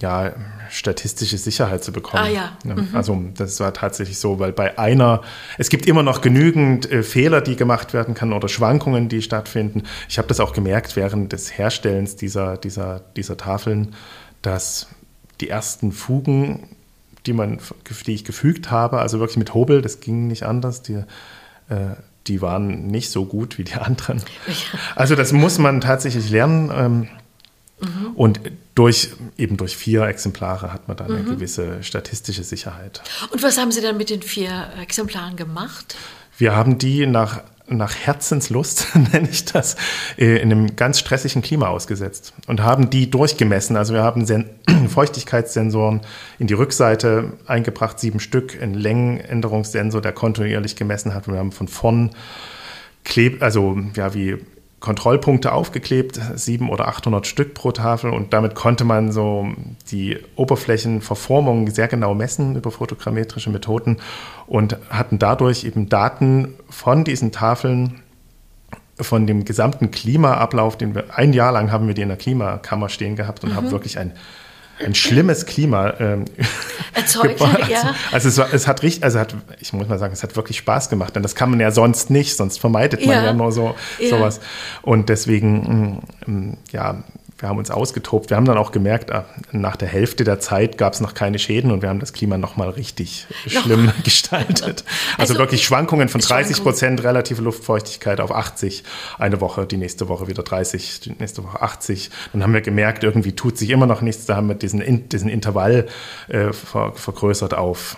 [0.00, 0.32] ja,
[0.72, 2.24] statistische Sicherheit zu bekommen.
[2.24, 2.52] Ah, ja.
[2.64, 2.88] Mhm.
[2.92, 5.20] Also das war tatsächlich so, weil bei einer,
[5.58, 9.82] es gibt immer noch genügend äh, Fehler, die gemacht werden können oder Schwankungen, die stattfinden.
[10.08, 13.94] Ich habe das auch gemerkt während des Herstellens dieser, dieser, dieser Tafeln,
[14.40, 14.88] dass
[15.40, 16.68] die ersten Fugen,
[17.26, 17.58] die, man,
[18.06, 21.04] die ich gefügt habe, also wirklich mit Hobel, das ging nicht anders, die,
[21.68, 24.22] äh, die waren nicht so gut wie die anderen.
[24.96, 26.70] Also das muss man tatsächlich lernen.
[26.74, 27.08] Ähm,
[27.80, 28.12] Mhm.
[28.14, 28.40] Und
[28.74, 31.16] durch, eben durch vier Exemplare hat man dann mhm.
[31.16, 33.02] eine gewisse statistische Sicherheit.
[33.30, 35.96] Und was haben Sie dann mit den vier Exemplaren gemacht?
[36.38, 39.76] Wir haben die nach, nach Herzenslust, nenne ich das,
[40.16, 43.76] äh, in einem ganz stressigen Klima ausgesetzt und haben die durchgemessen.
[43.76, 44.48] Also wir haben Sen
[44.88, 46.00] Feuchtigkeitssensoren
[46.38, 51.28] in die Rückseite eingebracht, sieben Stück, einen Längenänderungssensor, der kontinuierlich gemessen hat.
[51.28, 52.10] Wir haben von vorn
[53.04, 54.38] Kleb, also ja, wie
[54.82, 59.46] Kontrollpunkte aufgeklebt, sieben oder 800 Stück pro Tafel und damit konnte man so
[59.90, 63.98] die Oberflächenverformung sehr genau messen über fotogrammetrische Methoden
[64.46, 68.02] und hatten dadurch eben Daten von diesen Tafeln
[69.00, 72.88] von dem gesamten Klimaablauf, den wir ein Jahr lang haben wir die in der Klimakammer
[72.88, 73.56] stehen gehabt und mhm.
[73.56, 74.12] haben wirklich ein
[74.84, 76.24] ein schlimmes Klima ähm,
[76.94, 77.40] erzeugt.
[77.68, 77.94] ja.
[78.10, 80.88] Also es, es hat richtig, also hat, ich muss mal sagen, es hat wirklich Spaß
[80.88, 83.74] gemacht, denn das kann man ja sonst nicht, sonst vermeidet man ja, ja nur so
[83.98, 84.08] ja.
[84.08, 84.40] sowas.
[84.82, 87.02] Und deswegen, mm, mm, ja,
[87.42, 88.30] wir haben uns ausgetobt.
[88.30, 91.40] Wir haben dann auch gemerkt, ah, nach der Hälfte der Zeit gab es noch keine
[91.40, 94.84] Schäden und wir haben das Klima nochmal richtig schlimm gestaltet.
[95.18, 98.84] Also, also, wirklich Schwankungen von 30 Prozent relative Luftfeuchtigkeit auf 80
[99.18, 102.10] eine Woche, die nächste Woche wieder 30, die nächste Woche 80.
[102.32, 104.24] Dann haben wir gemerkt, irgendwie tut sich immer noch nichts.
[104.26, 105.88] Da haben wir diesen, diesen Intervall
[106.28, 107.96] äh, vergrößert auf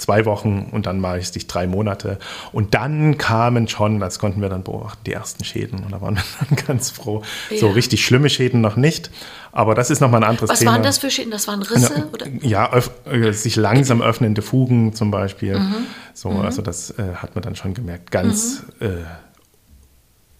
[0.00, 2.18] zwei Wochen und dann mache ich es dich drei Monate.
[2.52, 5.84] Und dann kamen schon, das konnten wir dann beobachten, die ersten Schäden.
[5.84, 7.22] Und da waren wir dann ganz froh.
[7.50, 7.58] Ja.
[7.58, 9.10] So richtig schlimme Schäden noch nicht.
[9.52, 10.72] Aber das ist nochmal ein anderes Was Thema.
[10.72, 11.30] Was waren das für Schäden?
[11.30, 12.08] Das waren Risse?
[12.12, 12.26] Oder?
[12.42, 12.70] Ja,
[13.06, 15.58] äh, sich langsam öffnende Fugen zum Beispiel.
[15.58, 15.86] Mhm.
[16.14, 16.40] So, mhm.
[16.40, 18.10] Also das äh, hat man dann schon gemerkt.
[18.10, 18.86] Ganz mhm.
[18.86, 18.90] äh,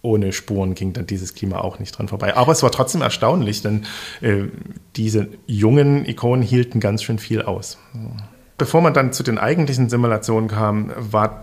[0.03, 2.37] ohne Spuren ging dann dieses Klima auch nicht dran vorbei.
[2.37, 3.85] Aber es war trotzdem erstaunlich, denn
[4.21, 4.45] äh,
[4.97, 7.79] diese jungen Ikonen hielten ganz schön viel aus.
[8.61, 11.41] Bevor man dann zu den eigentlichen Simulationen kam, war,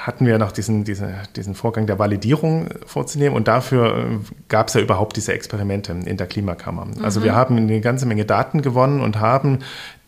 [0.00, 4.02] hatten wir noch diesen, diese, diesen Vorgang der Validierung vorzunehmen und dafür äh,
[4.48, 6.86] gab es ja überhaupt diese Experimente in der Klimakammer.
[6.86, 7.04] Mhm.
[7.04, 9.58] Also wir haben eine ganze Menge Daten gewonnen und haben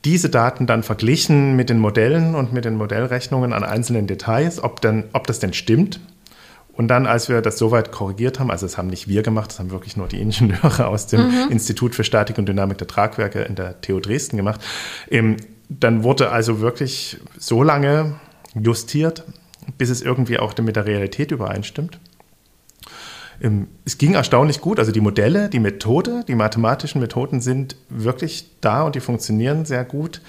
[0.07, 4.81] diese Daten dann verglichen mit den Modellen und mit den Modellrechnungen an einzelnen Details, ob,
[4.81, 6.01] denn, ob das denn stimmt.
[6.73, 9.59] Und dann, als wir das soweit korrigiert haben, also das haben nicht wir gemacht, das
[9.59, 11.51] haben wirklich nur die Ingenieure aus dem mhm.
[11.51, 14.63] Institut für Statik und Dynamik der Tragwerke in der TU Dresden gemacht,
[15.71, 18.17] dann wurde also wirklich so lange
[18.55, 19.25] justiert,
[19.79, 21.99] bis es irgendwie auch mit der Realität übereinstimmt.
[23.41, 24.79] Ähm, es ging erstaunlich gut.
[24.79, 29.85] Also die Modelle, die Methode, die mathematischen Methoden sind wirklich da und die funktionieren sehr
[29.85, 30.21] gut.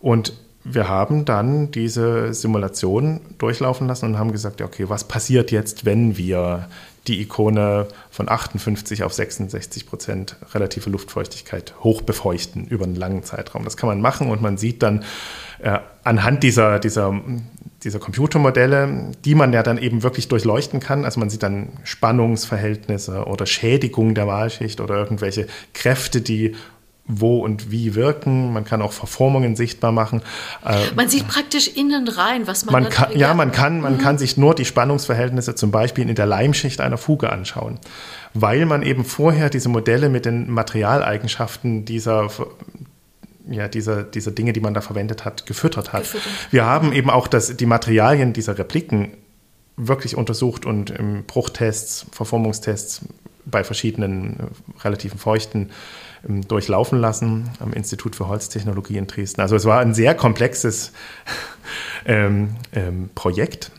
[0.00, 0.32] Und
[0.64, 6.16] wir haben dann diese Simulation durchlaufen lassen und haben gesagt, okay, was passiert jetzt, wenn
[6.16, 6.68] wir
[7.08, 13.64] die Ikone von 58 auf 66 Prozent relative Luftfeuchtigkeit hoch befeuchten über einen langen Zeitraum.
[13.64, 15.04] Das kann man machen und man sieht dann
[15.60, 17.20] äh, anhand dieser, dieser,
[17.82, 21.04] dieser Computermodelle, die man ja dann eben wirklich durchleuchten kann.
[21.04, 26.54] Also man sieht dann Spannungsverhältnisse oder Schädigung der Wahlschicht oder irgendwelche Kräfte, die
[27.08, 28.52] wo und wie wirken.
[28.52, 30.22] Man kann auch Verformungen sichtbar machen.
[30.64, 33.16] Äh, man sieht praktisch innen rein, was man, man kann.
[33.16, 33.98] Ja, man kann, man mhm.
[33.98, 37.78] kann sich nur die Spannungsverhältnisse zum Beispiel in der Leimschicht einer Fuge anschauen,
[38.34, 42.28] weil man eben vorher diese Modelle mit den Materialeigenschaften dieser
[43.48, 46.02] ja, dieser, dieser Dinge, die man da verwendet hat, gefüttert hat.
[46.02, 46.32] Gefüttert.
[46.50, 49.12] Wir haben eben auch das, die Materialien dieser Repliken
[49.76, 53.02] wirklich untersucht und im Bruchtests, Verformungstests
[53.44, 55.70] bei verschiedenen äh, relativen feuchten
[56.26, 59.40] durchlaufen lassen am Institut für Holztechnologie in Dresden.
[59.40, 60.92] Also es war ein sehr komplexes
[62.06, 63.70] ähm, ähm, Projekt.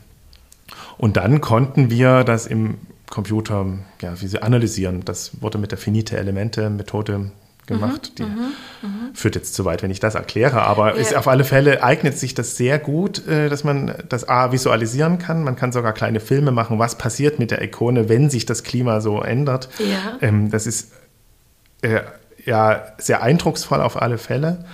[0.97, 2.77] Und dann konnten wir das im
[3.09, 3.65] Computer
[4.01, 5.05] ja, wie sie analysieren.
[5.05, 7.31] Das wurde mit der finite Elemente Methode
[7.67, 8.11] gemacht.
[8.11, 8.29] Mhm, die mhm,
[8.81, 9.15] mhm.
[9.15, 11.01] führt jetzt zu weit, wenn ich das erkläre, aber ja.
[11.01, 15.19] ist auf alle Fälle eignet sich das sehr gut, äh, dass man das A visualisieren
[15.19, 15.43] kann.
[15.43, 19.01] Man kann sogar kleine Filme machen, was passiert mit der Ikone, wenn sich das Klima
[19.01, 19.69] so ändert.
[19.79, 20.17] Ja.
[20.21, 20.93] Ähm, das ist
[21.81, 22.01] äh,
[22.47, 24.65] ja sehr eindrucksvoll auf alle Fälle.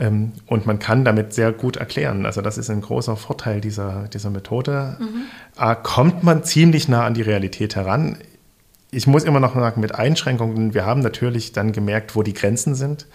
[0.00, 2.26] Ähm, und man kann damit sehr gut erklären.
[2.26, 4.96] Also das ist ein großer Vorteil dieser, dieser Methode.
[4.98, 5.82] Mhm.
[5.82, 8.16] kommt man ziemlich nah an die Realität heran.
[8.90, 12.74] Ich muss immer noch sagen, mit Einschränkungen, wir haben natürlich dann gemerkt, wo die Grenzen
[12.74, 13.06] sind.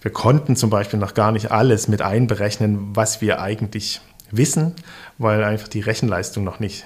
[0.00, 4.00] Wir konnten zum Beispiel noch gar nicht alles mit einberechnen, was wir eigentlich
[4.30, 4.74] wissen,
[5.18, 6.84] weil einfach die Rechenleistung noch nicht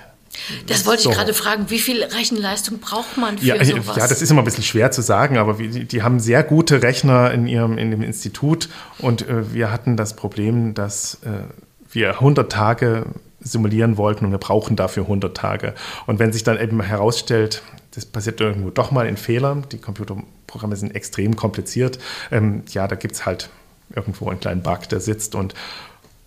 [0.67, 1.11] das wollte so.
[1.11, 3.97] ich gerade fragen, wie viel Rechenleistung braucht man für ja, sowas?
[3.97, 6.83] Ja, das ist immer ein bisschen schwer zu sagen, aber die, die haben sehr gute
[6.83, 8.69] Rechner in ihrem in dem Institut
[8.99, 11.45] und äh, wir hatten das Problem, dass äh,
[11.93, 13.07] wir 100 Tage
[13.41, 15.75] simulieren wollten und wir brauchen dafür 100 Tage.
[16.07, 17.63] Und wenn sich dann eben herausstellt,
[17.95, 21.99] das passiert irgendwo doch mal in Fehlern, die Computerprogramme sind extrem kompliziert,
[22.31, 23.51] ähm, ja, da gibt es halt
[23.95, 25.55] irgendwo einen kleinen Bug, der sitzt und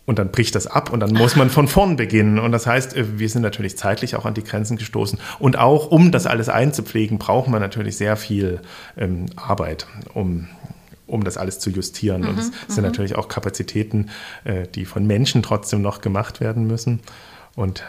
[0.06, 2.40] und dann bricht das ab und dann muss man von vorn beginnen.
[2.40, 5.20] Und das heißt, äh, wir sind natürlich zeitlich auch an die Grenzen gestoßen.
[5.40, 8.60] Und auch um das alles einzupflegen, braucht man natürlich sehr viel
[8.98, 10.48] ähm, Arbeit, um,
[11.08, 12.22] um das alles zu justieren.
[12.22, 12.84] Mhm, und es sind mhm.
[12.84, 14.10] natürlich auch Kapazitäten,
[14.44, 17.00] äh, die von Menschen trotzdem noch gemacht werden müssen.
[17.56, 17.84] Und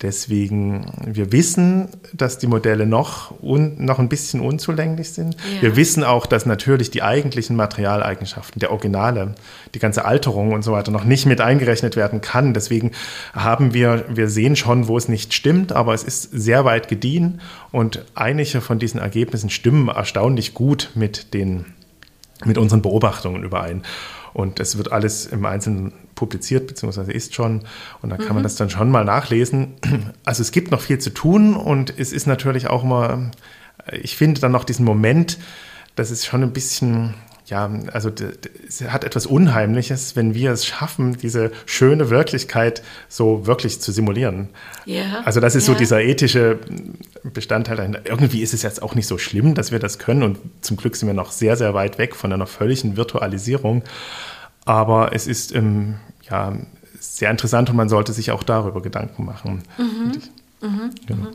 [0.00, 5.34] Deswegen, wir wissen, dass die Modelle noch, un, noch ein bisschen unzulänglich sind.
[5.56, 5.62] Ja.
[5.62, 9.34] Wir wissen auch, dass natürlich die eigentlichen Materialeigenschaften, der Originale,
[9.74, 12.54] die ganze Alterung und so weiter noch nicht mit eingerechnet werden kann.
[12.54, 12.92] Deswegen
[13.32, 17.40] haben wir, wir sehen schon, wo es nicht stimmt, aber es ist sehr weit gediehen
[17.72, 21.66] und einige von diesen Ergebnissen stimmen erstaunlich gut mit den,
[22.44, 23.82] mit unseren Beobachtungen überein.
[24.32, 27.62] Und es wird alles im Einzelnen publiziert, beziehungsweise ist schon.
[28.02, 28.34] Und da kann mhm.
[28.34, 29.74] man das dann schon mal nachlesen.
[30.24, 33.30] Also es gibt noch viel zu tun und es ist natürlich auch immer,
[34.02, 35.38] ich finde dann noch diesen Moment,
[35.94, 37.14] das ist schon ein bisschen,
[37.46, 38.10] ja, also
[38.66, 44.48] es hat etwas Unheimliches, wenn wir es schaffen, diese schöne Wirklichkeit so wirklich zu simulieren.
[44.84, 45.22] Ja.
[45.24, 45.74] Also das ist ja.
[45.74, 46.58] so dieser ethische
[47.22, 48.00] Bestandteil dahinter.
[48.04, 50.96] Irgendwie ist es jetzt auch nicht so schlimm, dass wir das können und zum Glück
[50.96, 53.84] sind wir noch sehr, sehr weit weg von einer völligen Virtualisierung.
[54.68, 55.94] Aber es ist ähm,
[56.28, 56.52] ja,
[57.00, 59.62] sehr interessant und man sollte sich auch darüber Gedanken machen.
[59.78, 60.12] Mhm.
[60.60, 60.90] Mhm.
[61.06, 61.28] Genau.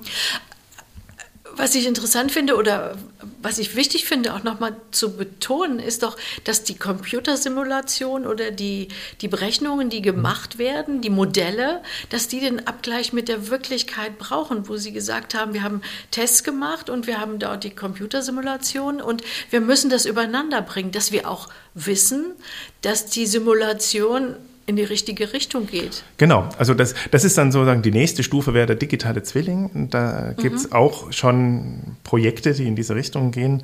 [1.53, 1.57] Mhm.
[1.57, 2.95] Was ich interessant finde oder
[3.41, 8.87] was ich wichtig finde, auch nochmal zu betonen, ist doch, dass die Computersimulation oder die,
[9.21, 14.67] die Berechnungen, die gemacht werden, die Modelle, dass die den Abgleich mit der Wirklichkeit brauchen,
[14.67, 15.81] wo sie gesagt haben, wir haben
[16.11, 21.11] Tests gemacht und wir haben dort die Computersimulation und wir müssen das übereinander bringen, dass
[21.11, 22.33] wir auch wissen,
[22.81, 24.35] dass die Simulation
[24.65, 26.03] in die richtige Richtung geht.
[26.17, 29.89] Genau, also das, das ist dann sozusagen die nächste Stufe, wäre der digitale Zwilling.
[29.89, 30.73] Da gibt es mhm.
[30.73, 33.63] auch schon Projekte, die in diese Richtung gehen.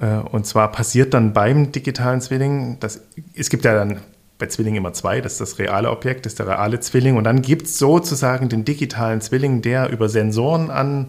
[0.00, 3.00] Äh, und zwar passiert dann beim digitalen Zwilling, das,
[3.34, 4.00] es gibt ja dann
[4.38, 7.16] bei Zwilling immer zwei, das ist das reale Objekt, das ist der reale Zwilling.
[7.16, 11.08] Und dann gibt es sozusagen den digitalen Zwilling, der über Sensoren an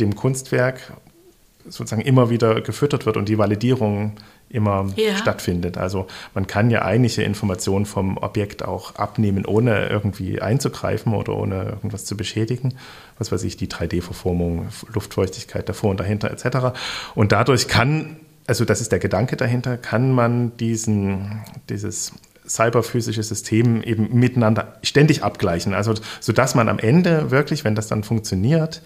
[0.00, 0.92] dem Kunstwerk
[1.64, 4.12] sozusagen immer wieder gefüttert wird und die Validierung
[4.48, 5.16] immer ja.
[5.16, 5.78] stattfindet.
[5.78, 11.64] Also man kann ja einige Informationen vom Objekt auch abnehmen, ohne irgendwie einzugreifen oder ohne
[11.64, 12.74] irgendwas zu beschädigen.
[13.18, 16.78] Was weiß ich, die 3D-Verformung, Luftfeuchtigkeit davor und dahinter etc.
[17.14, 22.12] Und dadurch kann, also das ist der Gedanke dahinter, kann man diesen, dieses
[22.46, 25.74] cyberphysische System eben miteinander ständig abgleichen.
[25.74, 28.82] Also sodass man am Ende wirklich, wenn das dann funktioniert,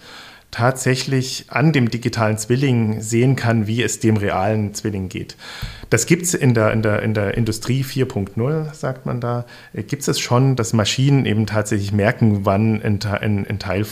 [0.51, 5.35] tatsächlich an dem digitalen Zwilling sehen kann, wie es dem realen Zwilling geht.
[5.89, 9.83] Das gibt es in der, in, der, in der Industrie 4.0, sagt man da, äh,
[9.83, 13.85] gibt es schon, dass Maschinen eben tatsächlich merken, wann ein, ein, ein Teil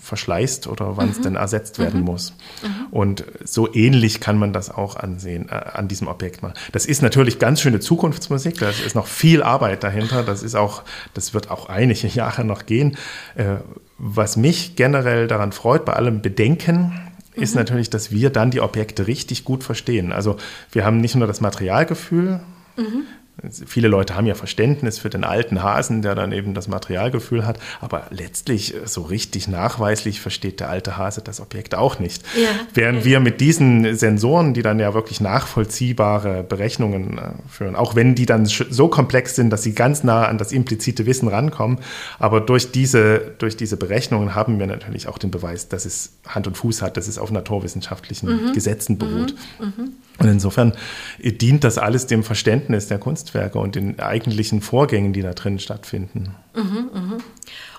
[0.00, 1.12] verschleißt oder wann mhm.
[1.12, 2.06] es denn ersetzt werden mhm.
[2.06, 2.34] muss.
[2.62, 2.86] Mhm.
[2.90, 6.54] Und so ähnlich kann man das auch ansehen, äh, an diesem Objekt mal.
[6.72, 10.82] Das ist natürlich ganz schöne Zukunftsmusik, da ist noch viel Arbeit dahinter, das ist auch,
[11.14, 12.96] das wird auch einige Jahre noch gehen.
[13.34, 13.56] Äh,
[13.98, 16.92] was mich generell daran freut, bei allem Bedenken,
[17.34, 17.60] ist mhm.
[17.60, 20.12] natürlich, dass wir dann die Objekte richtig gut verstehen.
[20.12, 20.36] Also
[20.70, 22.40] wir haben nicht nur das Materialgefühl,
[22.76, 23.04] mhm.
[23.66, 27.58] Viele Leute haben ja Verständnis für den alten Hasen, der dann eben das Materialgefühl hat,
[27.80, 32.22] aber letztlich äh, so richtig nachweislich versteht der alte Hase das Objekt auch nicht.
[32.36, 32.50] Ja.
[32.74, 38.14] Während wir mit diesen Sensoren, die dann ja wirklich nachvollziehbare Berechnungen äh, führen, auch wenn
[38.14, 41.78] die dann so komplex sind, dass sie ganz nah an das implizite Wissen rankommen,
[42.18, 46.46] aber durch diese, durch diese Berechnungen haben wir natürlich auch den Beweis, dass es Hand
[46.46, 48.52] und Fuß hat, dass es auf naturwissenschaftlichen mhm.
[48.52, 49.34] Gesetzen beruht.
[49.58, 49.66] Mhm.
[49.66, 49.92] Mhm.
[50.18, 50.74] Und insofern
[51.18, 56.34] dient das alles dem Verständnis der Kunstwerke und den eigentlichen Vorgängen, die da drin stattfinden.
[56.54, 57.18] Mhm, mh.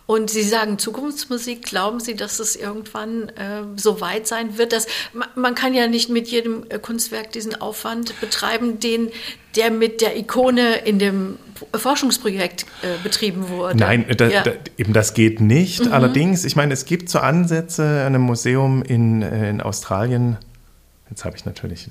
[0.06, 4.86] Und Sie sagen Zukunftsmusik, glauben Sie, dass es irgendwann äh, so weit sein wird, dass
[5.14, 9.10] man, man kann ja nicht mit jedem äh, Kunstwerk diesen Aufwand betreiben, den
[9.56, 11.38] der mit der Ikone in dem
[11.74, 13.78] Forschungsprojekt äh, betrieben wurde.
[13.78, 14.44] Nein, da, ja.
[14.44, 15.86] da, eben das geht nicht.
[15.86, 15.94] Mhm.
[15.94, 20.38] Allerdings, ich meine, es gibt so Ansätze an einem Museum in, äh, in Australien,
[21.14, 21.88] Jetzt habe ich natürlich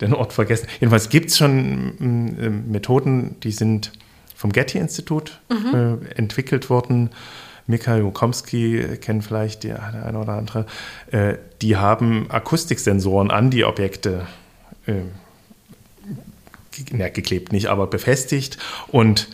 [0.00, 0.68] den Ort vergessen.
[0.80, 3.92] Jedenfalls gibt es schon mm, äh, Methoden, die sind
[4.34, 5.98] vom Getty-Institut mhm.
[6.06, 7.10] äh, entwickelt worden.
[7.66, 10.64] Mikhail Wukomski kennen vielleicht die, der eine oder andere.
[11.10, 14.26] Äh, die haben Akustiksensoren an die Objekte
[14.86, 14.94] äh,
[16.96, 18.56] ja, geklebt, nicht, aber befestigt.
[18.86, 19.28] Und,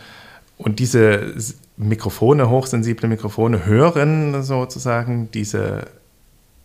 [0.57, 1.35] und diese
[1.77, 5.87] Mikrofone, hochsensible Mikrofone, hören sozusagen diese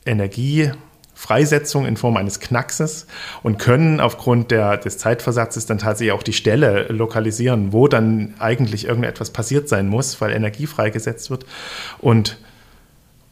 [0.05, 0.73] Energie
[1.21, 3.07] Freisetzung in Form eines Knackses
[3.43, 8.87] und können aufgrund der, des Zeitversatzes dann tatsächlich auch die Stelle lokalisieren, wo dann eigentlich
[8.87, 11.45] irgendetwas passiert sein muss, weil Energie freigesetzt wird.
[11.99, 12.39] Und,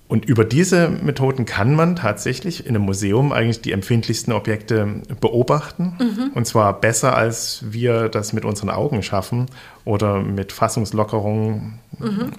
[0.07, 5.97] und über diese Methoden kann man tatsächlich in einem Museum eigentlich die empfindlichsten Objekte beobachten.
[5.99, 6.32] Mhm.
[6.34, 9.47] Und zwar besser, als wir das mit unseren Augen schaffen
[9.86, 11.78] oder mit Fassungslockerungen.
[11.99, 12.32] Mhm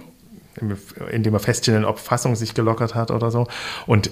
[1.10, 3.47] indem wir feststellen, ob Fassung sich gelockert hat oder so.
[3.88, 4.12] Und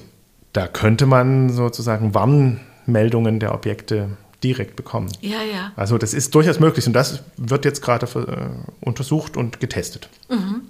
[0.57, 5.11] da könnte man sozusagen Warnmeldungen der Objekte direkt bekommen.
[5.21, 5.71] Ja, ja.
[5.75, 10.09] Also das ist durchaus möglich und das wird jetzt gerade äh, untersucht und getestet.
[10.29, 10.61] Mhm.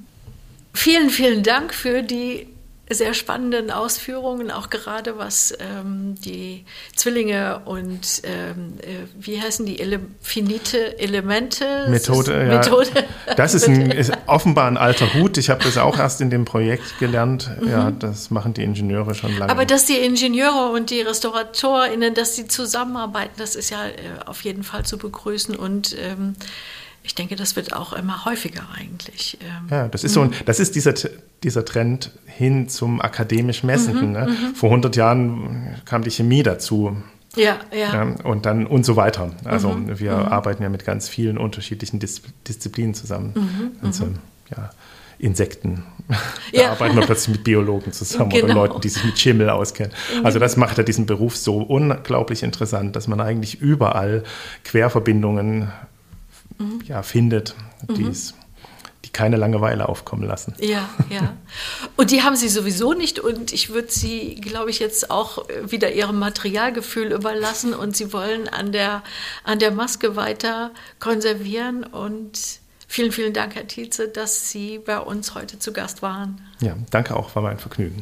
[0.74, 2.48] Vielen, vielen Dank für die
[2.90, 6.66] sehr spannenden Ausführungen, auch gerade was ähm, die
[6.96, 12.34] Zwillinge und ähm, äh, wie heißen die Ele finite Elemente Methode.
[12.34, 12.58] Ist, ja.
[12.58, 13.06] Methode.
[13.36, 15.38] Das ist, ein, ist, offenbar ein alter Hut.
[15.38, 17.50] Ich habe das auch erst in dem Projekt gelernt.
[17.60, 17.70] Mhm.
[17.70, 19.52] Ja, das machen die Ingenieure schon lange.
[19.52, 23.92] Aber dass die Ingenieure und die RestauratorInnen, dass sie zusammenarbeiten, das ist ja äh,
[24.26, 26.36] auf jeden Fall zu begrüßen und ähm,
[27.08, 29.38] ich denke, das wird auch immer häufiger eigentlich.
[29.42, 30.94] Ähm, ja, das ist so ein, das ist dieser,
[31.42, 34.08] dieser Trend hin zum akademisch Messenden.
[34.08, 34.28] Mhm, ne?
[34.28, 34.56] Mhm.
[34.56, 36.98] Vor 100 Jahren kam die Chemie dazu.
[37.38, 37.94] Ja, ja.
[37.94, 39.32] ja und dann und so weiter.
[39.46, 40.26] Also mhm, wir mhm.
[40.26, 43.34] arbeiten ja mit ganz vielen unterschiedlichen Dis Disziplinen zusammen.
[43.36, 44.10] Mhm, also,
[44.52, 44.70] ja,
[45.18, 45.84] Insekten.
[46.54, 46.72] Da ja.
[46.72, 48.46] arbeiten wir plötzlich mit Biologen zusammen genau.
[48.46, 49.92] oder Leuten, die sich mit Schimmel auskennen.
[50.24, 54.24] Also das macht ja diesen Beruf so unglaublich interessant, dass man eigentlich überall
[54.64, 55.70] Querverbindungen
[56.58, 56.82] mhm.
[56.86, 57.56] ja, findet,
[57.88, 58.16] mhm.
[59.06, 60.54] die keine Langeweile aufkommen lassen.
[60.60, 61.34] Ja, ja.
[61.96, 65.92] Und die haben sie sowieso nicht und ich würde sie, glaube ich, jetzt auch wieder
[65.92, 69.04] ihrem Materialgefühl überlassen und sie wollen an der,
[69.44, 75.36] an der Maske weiter konservieren und Vielen, vielen Dank, Herr Tietze, dass Sie bei uns
[75.36, 76.42] heute zu Gast waren.
[76.62, 78.02] Ja, danke auch, war mein Vergnügen.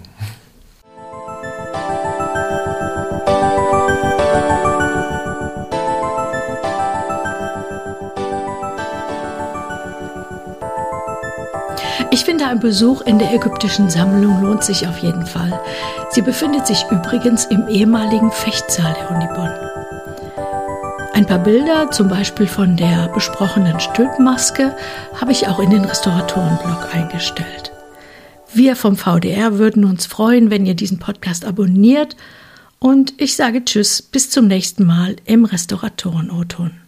[12.25, 15.61] Finde, ein Besuch in der ägyptischen Sammlung lohnt sich auf jeden Fall.
[16.09, 19.51] Sie befindet sich übrigens im ehemaligen Fechtsaal der Uni Bonn.
[21.13, 24.75] Ein paar Bilder, zum Beispiel von der besprochenen Stülpmaske,
[25.21, 27.71] habe ich auch in den Restauratorenblog eingestellt.
[28.53, 32.17] Wir vom VDR würden uns freuen, wenn ihr diesen Podcast abonniert
[32.79, 36.84] und ich sage Tschüss, bis zum nächsten Mal im Restauratoren-O-Ton.